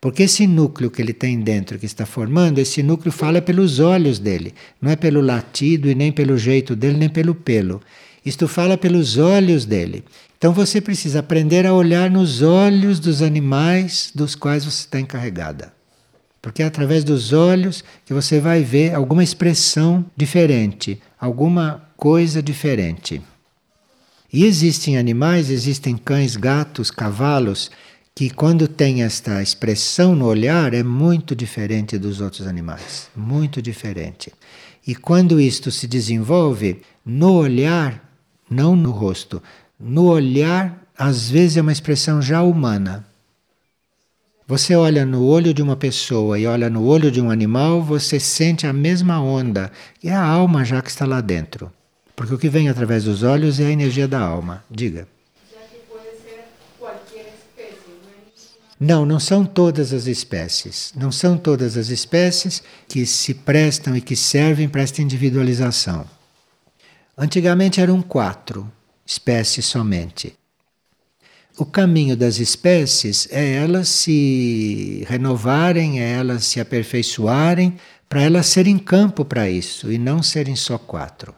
Porque 0.00 0.22
esse 0.22 0.46
núcleo 0.46 0.90
que 0.90 1.02
ele 1.02 1.12
tem 1.12 1.38
dentro, 1.38 1.78
que 1.78 1.84
está 1.84 2.06
formando, 2.06 2.58
esse 2.58 2.82
núcleo 2.82 3.12
fala 3.12 3.42
pelos 3.42 3.78
olhos 3.78 4.18
dele, 4.18 4.54
não 4.80 4.90
é 4.90 4.96
pelo 4.96 5.20
latido 5.20 5.90
e 5.90 5.94
nem 5.94 6.10
pelo 6.10 6.38
jeito 6.38 6.74
dele, 6.74 6.96
nem 6.96 7.08
pelo 7.10 7.34
pelo. 7.34 7.82
Isto 8.24 8.46
fala 8.46 8.76
pelos 8.76 9.16
olhos 9.16 9.64
dele. 9.64 10.04
Então 10.36 10.52
você 10.52 10.80
precisa 10.80 11.20
aprender 11.20 11.66
a 11.66 11.74
olhar 11.74 12.10
nos 12.10 12.42
olhos 12.42 12.98
dos 12.98 13.22
animais 13.22 14.10
dos 14.14 14.34
quais 14.34 14.64
você 14.64 14.80
está 14.80 15.00
encarregada. 15.00 15.72
Porque 16.40 16.62
é 16.62 16.66
através 16.66 17.04
dos 17.04 17.32
olhos 17.32 17.84
que 18.06 18.14
você 18.14 18.40
vai 18.40 18.62
ver 18.62 18.94
alguma 18.94 19.22
expressão 19.22 20.04
diferente, 20.16 21.00
alguma 21.20 21.86
coisa 21.96 22.42
diferente. 22.42 23.20
E 24.32 24.44
existem 24.44 24.96
animais, 24.96 25.50
existem 25.50 25.96
cães, 25.96 26.36
gatos, 26.36 26.90
cavalos, 26.90 27.70
que 28.14 28.30
quando 28.30 28.68
tem 28.68 29.02
esta 29.02 29.42
expressão 29.42 30.14
no 30.14 30.26
olhar 30.26 30.72
é 30.72 30.82
muito 30.82 31.34
diferente 31.34 31.98
dos 31.98 32.20
outros 32.20 32.46
animais, 32.46 33.08
muito 33.14 33.60
diferente. 33.60 34.32
E 34.86 34.94
quando 34.94 35.40
isto 35.40 35.70
se 35.70 35.86
desenvolve 35.86 36.80
no 37.04 37.32
olhar, 37.34 38.09
não 38.50 38.74
no 38.74 38.90
rosto. 38.90 39.40
No 39.78 40.06
olhar, 40.06 40.84
às 40.98 41.30
vezes 41.30 41.56
é 41.56 41.60
uma 41.60 41.72
expressão 41.72 42.20
já 42.20 42.42
humana. 42.42 43.06
Você 44.46 44.74
olha 44.74 45.06
no 45.06 45.24
olho 45.24 45.54
de 45.54 45.62
uma 45.62 45.76
pessoa 45.76 46.36
e 46.36 46.44
olha 46.44 46.68
no 46.68 46.84
olho 46.84 47.08
de 47.08 47.20
um 47.20 47.30
animal, 47.30 47.80
você 47.80 48.18
sente 48.18 48.66
a 48.66 48.72
mesma 48.72 49.22
onda. 49.22 49.70
E 50.02 50.08
é 50.08 50.12
a 50.12 50.24
alma 50.24 50.64
já 50.64 50.82
que 50.82 50.90
está 50.90 51.06
lá 51.06 51.20
dentro. 51.20 51.72
Porque 52.16 52.34
o 52.34 52.38
que 52.38 52.48
vem 52.48 52.68
através 52.68 53.04
dos 53.04 53.22
olhos 53.22 53.60
é 53.60 53.66
a 53.66 53.70
energia 53.70 54.08
da 54.08 54.20
alma. 54.20 54.64
Diga. 54.68 55.06
Não, 58.78 59.06
não 59.06 59.20
são 59.20 59.44
todas 59.44 59.92
as 59.92 60.06
espécies. 60.06 60.92
Não 60.96 61.12
são 61.12 61.38
todas 61.38 61.76
as 61.76 61.88
espécies 61.88 62.62
que 62.88 63.06
se 63.06 63.34
prestam 63.34 63.94
e 63.94 64.00
que 64.00 64.16
servem 64.16 64.68
para 64.68 64.82
esta 64.82 65.00
individualização. 65.00 66.04
Antigamente 67.22 67.82
eram 67.82 68.00
quatro 68.00 68.72
espécies 69.04 69.66
somente. 69.66 70.34
O 71.58 71.66
caminho 71.66 72.16
das 72.16 72.38
espécies 72.38 73.28
é 73.30 73.56
elas 73.56 73.90
se 73.90 75.04
renovarem, 75.06 76.00
é 76.00 76.12
elas 76.12 76.46
se 76.46 76.58
aperfeiçoarem, 76.58 77.76
para 78.08 78.22
elas 78.22 78.46
serem 78.46 78.78
campo 78.78 79.22
para 79.22 79.50
isso 79.50 79.92
e 79.92 79.98
não 79.98 80.22
serem 80.22 80.56
só 80.56 80.78
quatro. 80.78 81.34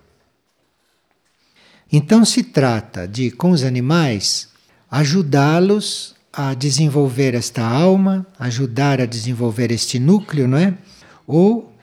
Então 1.92 2.24
se 2.24 2.44
trata 2.44 3.08
de, 3.08 3.32
com 3.32 3.50
os 3.50 3.64
animais, 3.64 4.50
ajudá-los 4.88 6.14
a 6.32 6.54
desenvolver 6.54 7.34
esta 7.34 7.66
alma, 7.66 8.24
ajudar 8.38 9.00
a 9.00 9.04
desenvolver 9.04 9.72
este 9.72 9.98
núcleo, 9.98 10.46
não 10.46 10.58
é? 10.58 10.78
Ou 11.26 11.74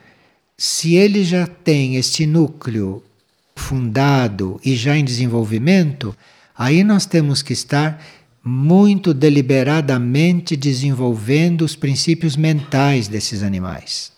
se 0.56 0.94
ele 0.94 1.22
já 1.22 1.46
tem 1.46 1.96
este 1.96 2.24
núcleo 2.24 3.04
fundado 3.60 4.60
e 4.64 4.74
já 4.74 4.96
em 4.96 5.04
desenvolvimento, 5.04 6.16
aí 6.56 6.82
nós 6.82 7.06
temos 7.06 7.42
que 7.42 7.52
estar 7.52 8.02
muito 8.42 9.12
deliberadamente 9.12 10.56
desenvolvendo 10.56 11.62
os 11.62 11.76
princípios 11.76 12.36
mentais 12.36 13.06
desses 13.06 13.42
animais. 13.42 14.12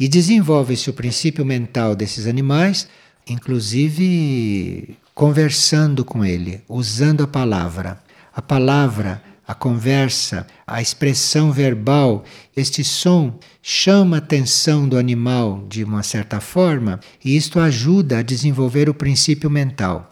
E 0.00 0.08
desenvolve-se 0.08 0.90
o 0.90 0.94
princípio 0.94 1.44
mental 1.44 1.94
desses 1.94 2.26
animais, 2.26 2.88
inclusive 3.28 4.96
conversando 5.14 6.04
com 6.04 6.24
ele, 6.24 6.62
usando 6.68 7.22
a 7.22 7.26
palavra. 7.26 8.02
A 8.34 8.40
palavra 8.40 9.22
a 9.46 9.54
conversa, 9.54 10.46
a 10.66 10.80
expressão 10.80 11.50
verbal, 11.50 12.24
este 12.56 12.84
som 12.84 13.38
chama 13.60 14.16
a 14.16 14.18
atenção 14.18 14.88
do 14.88 14.96
animal 14.96 15.64
de 15.68 15.82
uma 15.84 16.02
certa 16.02 16.40
forma 16.40 17.00
e 17.24 17.36
isto 17.36 17.58
ajuda 17.58 18.18
a 18.18 18.22
desenvolver 18.22 18.88
o 18.88 18.94
princípio 18.94 19.50
mental. 19.50 20.08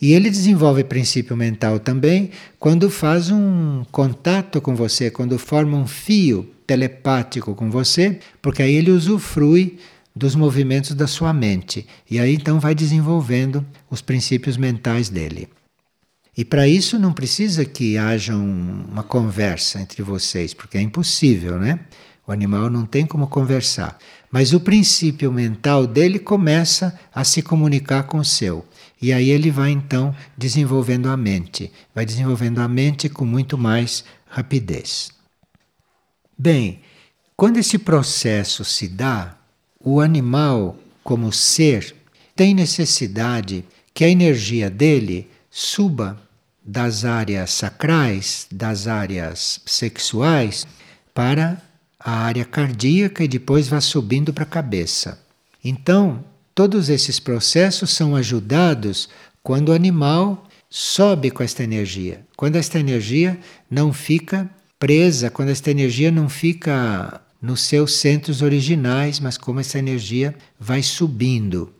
E 0.00 0.12
ele 0.12 0.30
desenvolve 0.30 0.84
princípio 0.84 1.36
mental 1.36 1.80
também 1.80 2.30
quando 2.58 2.88
faz 2.88 3.30
um 3.30 3.84
contato 3.90 4.60
com 4.60 4.74
você, 4.74 5.10
quando 5.10 5.38
forma 5.38 5.76
um 5.76 5.86
fio 5.86 6.48
telepático 6.66 7.54
com 7.54 7.70
você, 7.70 8.20
porque 8.40 8.62
aí 8.62 8.74
ele 8.74 8.90
usufrui 8.90 9.78
dos 10.14 10.34
movimentos 10.34 10.94
da 10.94 11.06
sua 11.06 11.32
mente. 11.32 11.86
E 12.08 12.18
aí 12.18 12.34
então 12.34 12.60
vai 12.60 12.74
desenvolvendo 12.74 13.64
os 13.90 14.00
princípios 14.00 14.56
mentais 14.56 15.08
dele. 15.08 15.48
E 16.38 16.44
para 16.44 16.68
isso 16.68 17.00
não 17.00 17.12
precisa 17.12 17.64
que 17.64 17.98
haja 17.98 18.32
um, 18.32 18.84
uma 18.88 19.02
conversa 19.02 19.80
entre 19.80 20.04
vocês, 20.04 20.54
porque 20.54 20.78
é 20.78 20.80
impossível, 20.80 21.58
né? 21.58 21.80
O 22.24 22.30
animal 22.30 22.70
não 22.70 22.86
tem 22.86 23.04
como 23.04 23.26
conversar. 23.26 23.98
Mas 24.30 24.52
o 24.52 24.60
princípio 24.60 25.32
mental 25.32 25.84
dele 25.84 26.16
começa 26.20 26.96
a 27.12 27.24
se 27.24 27.42
comunicar 27.42 28.04
com 28.04 28.18
o 28.18 28.24
seu. 28.24 28.64
E 29.02 29.12
aí 29.12 29.30
ele 29.30 29.50
vai 29.50 29.72
então 29.72 30.14
desenvolvendo 30.36 31.08
a 31.08 31.16
mente, 31.16 31.72
vai 31.92 32.06
desenvolvendo 32.06 32.60
a 32.60 32.68
mente 32.68 33.08
com 33.08 33.24
muito 33.24 33.58
mais 33.58 34.04
rapidez. 34.28 35.10
Bem, 36.38 36.82
quando 37.36 37.56
esse 37.56 37.78
processo 37.78 38.64
se 38.64 38.86
dá, 38.86 39.36
o 39.80 40.00
animal, 40.00 40.76
como 41.02 41.32
ser, 41.32 41.96
tem 42.36 42.54
necessidade 42.54 43.64
que 43.92 44.04
a 44.04 44.08
energia 44.08 44.70
dele 44.70 45.28
suba 45.50 46.27
das 46.68 47.02
áreas 47.02 47.50
sacrais, 47.52 48.46
das 48.52 48.86
áreas 48.86 49.58
sexuais, 49.64 50.66
para 51.14 51.62
a 51.98 52.10
área 52.10 52.44
cardíaca 52.44 53.24
e 53.24 53.28
depois 53.28 53.68
vá 53.68 53.80
subindo 53.80 54.34
para 54.34 54.42
a 54.42 54.46
cabeça. 54.46 55.18
Então, 55.64 56.22
todos 56.54 56.90
esses 56.90 57.18
processos 57.18 57.88
são 57.88 58.14
ajudados 58.14 59.08
quando 59.42 59.70
o 59.70 59.72
animal 59.72 60.46
sobe 60.68 61.30
com 61.30 61.42
esta 61.42 61.64
energia. 61.64 62.20
Quando 62.36 62.56
esta 62.56 62.78
energia 62.78 63.40
não 63.70 63.90
fica 63.90 64.46
presa, 64.78 65.30
quando 65.30 65.48
esta 65.48 65.70
energia 65.70 66.10
não 66.10 66.28
fica 66.28 67.22
nos 67.40 67.62
seus 67.62 67.94
centros 67.94 68.42
originais, 68.42 69.20
mas 69.20 69.38
como 69.38 69.58
essa 69.58 69.78
energia 69.78 70.34
vai 70.60 70.82
subindo. 70.82 71.72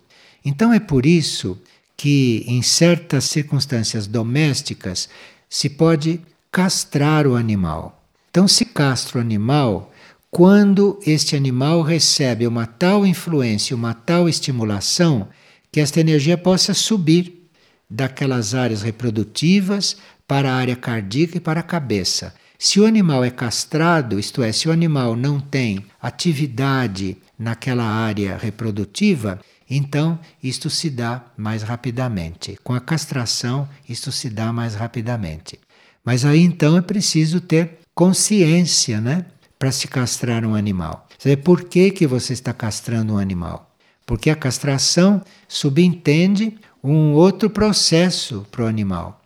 Então 0.43 0.73
é 0.73 0.81
por 0.81 1.05
isso 1.05 1.61
que 1.99 2.45
em 2.47 2.63
certas 2.63 3.25
circunstâncias 3.25 4.07
domésticas 4.07 5.09
se 5.51 5.69
pode 5.69 6.21
castrar 6.51 7.27
o 7.27 7.35
animal. 7.35 8.01
Então 8.31 8.47
se 8.47 8.65
castra 8.65 9.19
o 9.19 9.21
animal 9.21 9.93
quando 10.31 11.01
este 11.05 11.35
animal 11.35 11.83
recebe 11.83 12.47
uma 12.47 12.67
tal 12.67 13.05
influência, 13.05 13.75
uma 13.75 13.95
tal 13.95 14.29
estimulação, 14.29 15.29
que 15.73 15.81
esta 15.81 15.99
energia 15.99 16.39
possa 16.39 16.73
subir 16.73 17.49
daquelas 17.91 18.55
áreas 18.55 18.83
reprodutivas 18.83 19.97
para 20.27 20.53
a 20.53 20.55
área 20.55 20.77
cardíaca 20.77 21.39
e 21.39 21.41
para 21.41 21.61
a 21.61 21.65
cabeça. 21.65 22.33
Se 22.57 22.79
o 22.79 22.87
animal 22.87 23.25
é 23.25 23.31
castrado, 23.31 24.19
isto 24.19 24.43
é, 24.43 24.53
se 24.53 24.69
o 24.69 24.73
animal 24.73 25.17
não 25.17 25.41
tem 25.41 25.85
atividade 26.01 27.17
naquela 27.39 27.85
área 27.85 28.37
reprodutiva, 28.37 29.41
então 29.69 30.19
isto 30.43 30.71
se 30.71 30.89
dá 30.89 31.25
mais 31.37 31.63
rapidamente. 31.63 32.59
Com 32.65 32.75
a 32.75 32.81
castração, 32.81 33.69
isto 33.89 34.11
se 34.11 34.31
dá 34.31 34.53
mais 34.53 34.75
rapidamente. 34.75 35.59
Mas 36.05 36.25
aí 36.25 36.41
então 36.41 36.77
é 36.77 36.81
preciso 36.81 37.41
ter 37.41 37.79
consciência, 37.95 39.01
né? 39.01 39.27
Para 39.59 39.73
se 39.73 39.89
castrar 39.89 40.45
um 40.45 40.55
animal. 40.55 41.07
Sabe 41.19 41.37
por 41.37 41.65
que, 41.65 41.91
que 41.91 42.07
você 42.07 42.33
está 42.33 42.53
castrando 42.53 43.15
um 43.15 43.19
animal? 43.19 43.75
Porque 44.07 44.31
a 44.31 44.37
castração 44.37 45.21
subentende 45.47 46.57
um 46.83 47.13
outro 47.13 47.51
processo 47.51 48.47
para 48.51 48.65
o 48.65 48.67
animal. 48.67 49.21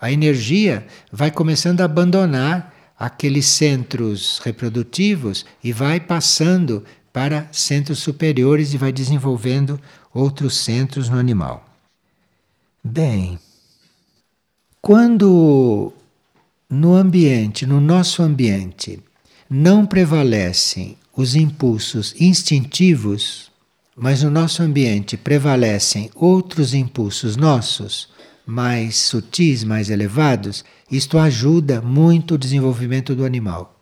A 0.00 0.12
energia 0.12 0.86
vai 1.10 1.30
começando 1.30 1.80
a 1.80 1.86
abandonar 1.86 2.72
aqueles 2.98 3.46
centros 3.46 4.40
reprodutivos 4.44 5.46
e 5.62 5.72
vai 5.72 6.00
passando 6.00 6.84
para 7.12 7.48
centros 7.52 7.98
superiores 7.98 8.72
e 8.72 8.78
vai 8.78 8.92
desenvolvendo 8.92 9.80
outros 10.12 10.56
centros 10.56 11.08
no 11.08 11.18
animal. 11.18 11.64
Bem, 12.82 13.38
quando 14.80 15.92
no 16.70 16.94
ambiente, 16.94 17.66
no 17.66 17.80
nosso 17.80 18.22
ambiente, 18.22 19.02
não 19.48 19.86
prevalecem 19.86 20.96
os 21.16 21.34
impulsos 21.34 22.14
instintivos, 22.20 23.50
mas 23.96 24.22
no 24.22 24.30
nosso 24.30 24.62
ambiente 24.62 25.16
prevalecem 25.16 26.10
outros 26.14 26.74
impulsos 26.74 27.36
nossos, 27.36 28.08
mais 28.46 28.96
sutis, 28.96 29.64
mais 29.64 29.90
elevados, 29.90 30.64
isto 30.90 31.18
ajuda 31.18 31.82
muito 31.82 32.34
o 32.34 32.38
desenvolvimento 32.38 33.14
do 33.14 33.24
animal. 33.24 33.74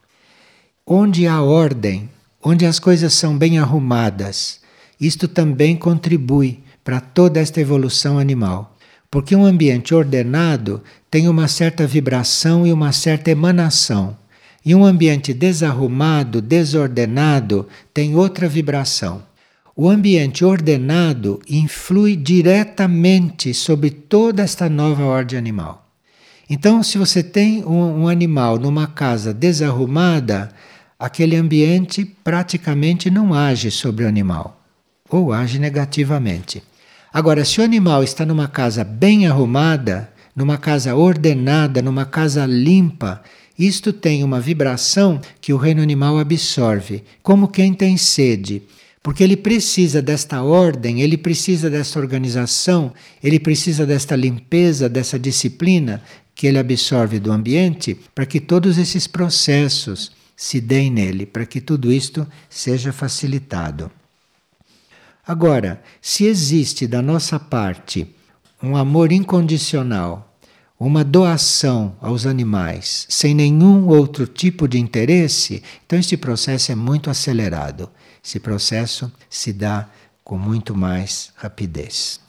Onde 0.87 1.27
há 1.27 1.43
ordem, 1.43 2.09
onde 2.49 2.65
as 2.65 2.79
coisas 2.79 3.13
são 3.13 3.37
bem 3.37 3.59
arrumadas, 3.59 4.61
isto 5.01 5.27
também 5.27 5.75
contribui 5.75 6.61
para 6.85 7.01
toda 7.01 7.41
esta 7.41 7.61
evolução 7.61 8.21
animal. 8.21 8.77
Porque 9.11 9.35
um 9.35 9.45
ambiente 9.45 9.93
ordenado 9.93 10.81
tem 11.11 11.29
uma 11.29 11.49
certa 11.49 11.85
vibração 11.89 12.65
e 12.65 12.73
uma 12.73 12.93
certa 12.93 13.33
emanação. 13.33 14.17
E 14.65 14.77
um 14.77 14.85
ambiente 14.85 15.35
desarrumado, 15.35 16.41
desordenado, 16.41 17.67
tem 17.93 18.15
outra 18.15 18.49
vibração. 18.49 19.25
O 19.75 19.91
ambiente 19.91 20.45
ordenado 20.45 21.41
influi 21.49 22.15
diretamente 22.15 23.53
sobre 23.53 23.91
toda 23.91 24.45
esta 24.45 24.69
nova 24.69 25.03
ordem 25.03 25.37
animal. 25.37 25.85
Então, 26.49 26.81
se 26.81 26.97
você 26.97 27.25
tem 27.25 27.65
um, 27.65 28.03
um, 28.03 28.09
animal 28.09 28.57
numa 28.57 28.87
casa 28.87 29.35
desarrumada, 29.35 30.53
aquele 30.99 31.37
ambiente 31.37 32.05
praticamente 32.05 33.11
não 33.11 33.35
age 33.35 33.71
sobre 33.71 34.05
o 34.05 34.09
animal, 34.09 34.63
ou 35.09 35.33
age 35.33 35.59
negativamente. 35.59 36.63
Agora, 37.13 37.45
se 37.45 37.61
o 37.61 37.65
animal 37.65 38.03
está 38.03 38.27
numa 38.27 38.49
casa 38.49 38.85
bem 38.85 39.27
arrumada, 39.27 40.11
numa 40.35 40.59
casa 40.59 40.95
ordenada, 40.95 41.81
numa 41.81 42.05
casa 42.05 42.45
limpa, 42.45 43.23
isto 43.59 43.93
tem 43.93 44.23
uma 44.23 44.39
vibração 44.39 45.21
que 45.41 45.53
o 45.53 45.57
reino 45.57 45.81
animal 45.81 46.19
absorve, 46.19 47.03
como 47.23 47.49
quem 47.49 47.73
tem 47.73 47.97
sede. 47.97 48.63
Porque 49.03 49.23
ele 49.23 49.37
precisa 49.37 50.03
desta 50.03 50.43
ordem, 50.43 51.01
ele 51.01 51.17
precisa 51.17 51.71
desta 51.71 51.99
organização, 51.99 52.93
ele 53.23 53.39
precisa 53.39 53.87
desta 53.87 54.17
limpeza, 54.17 54.89
dessa 54.89 55.19
disciplina 55.19 56.03
que 56.35 56.47
ele 56.47 56.59
absorve 56.59 57.19
do 57.19 57.33
ambiente 57.33 57.97
para 58.15 58.27
que 58.27 58.41
todos 58.41 58.77
esses 58.77 59.07
processos 59.07 60.13
se 60.37 60.61
deem 60.61 60.91
nele, 60.91 61.24
para 61.24 61.47
que 61.47 61.61
tudo 61.61 61.91
isto 61.91 62.26
seja 62.51 62.93
facilitado. 62.93 63.91
Agora, 65.26 65.82
se 66.01 66.24
existe 66.24 66.87
da 66.87 67.03
nossa 67.03 67.41
parte 67.41 68.14
um 68.62 68.76
amor 68.76 69.11
incondicional, 69.11 70.39
uma 70.78 71.03
doação 71.03 71.97
aos 72.01 72.26
animais, 72.26 73.07
sem 73.09 73.34
nenhum 73.34 73.89
outro 73.89 74.26
tipo 74.26 74.68
de 74.68 74.78
interesse, 74.78 75.62
então 75.87 75.99
este 75.99 76.16
processo 76.16 76.70
é 76.70 76.74
muito 76.74 77.09
acelerado. 77.09 77.91
Esse 78.22 78.39
processo 78.39 79.11
se 79.30 79.53
dá 79.53 79.89
com 80.22 80.37
muito 80.37 80.76
mais 80.76 81.32
rapidez. 81.37 82.20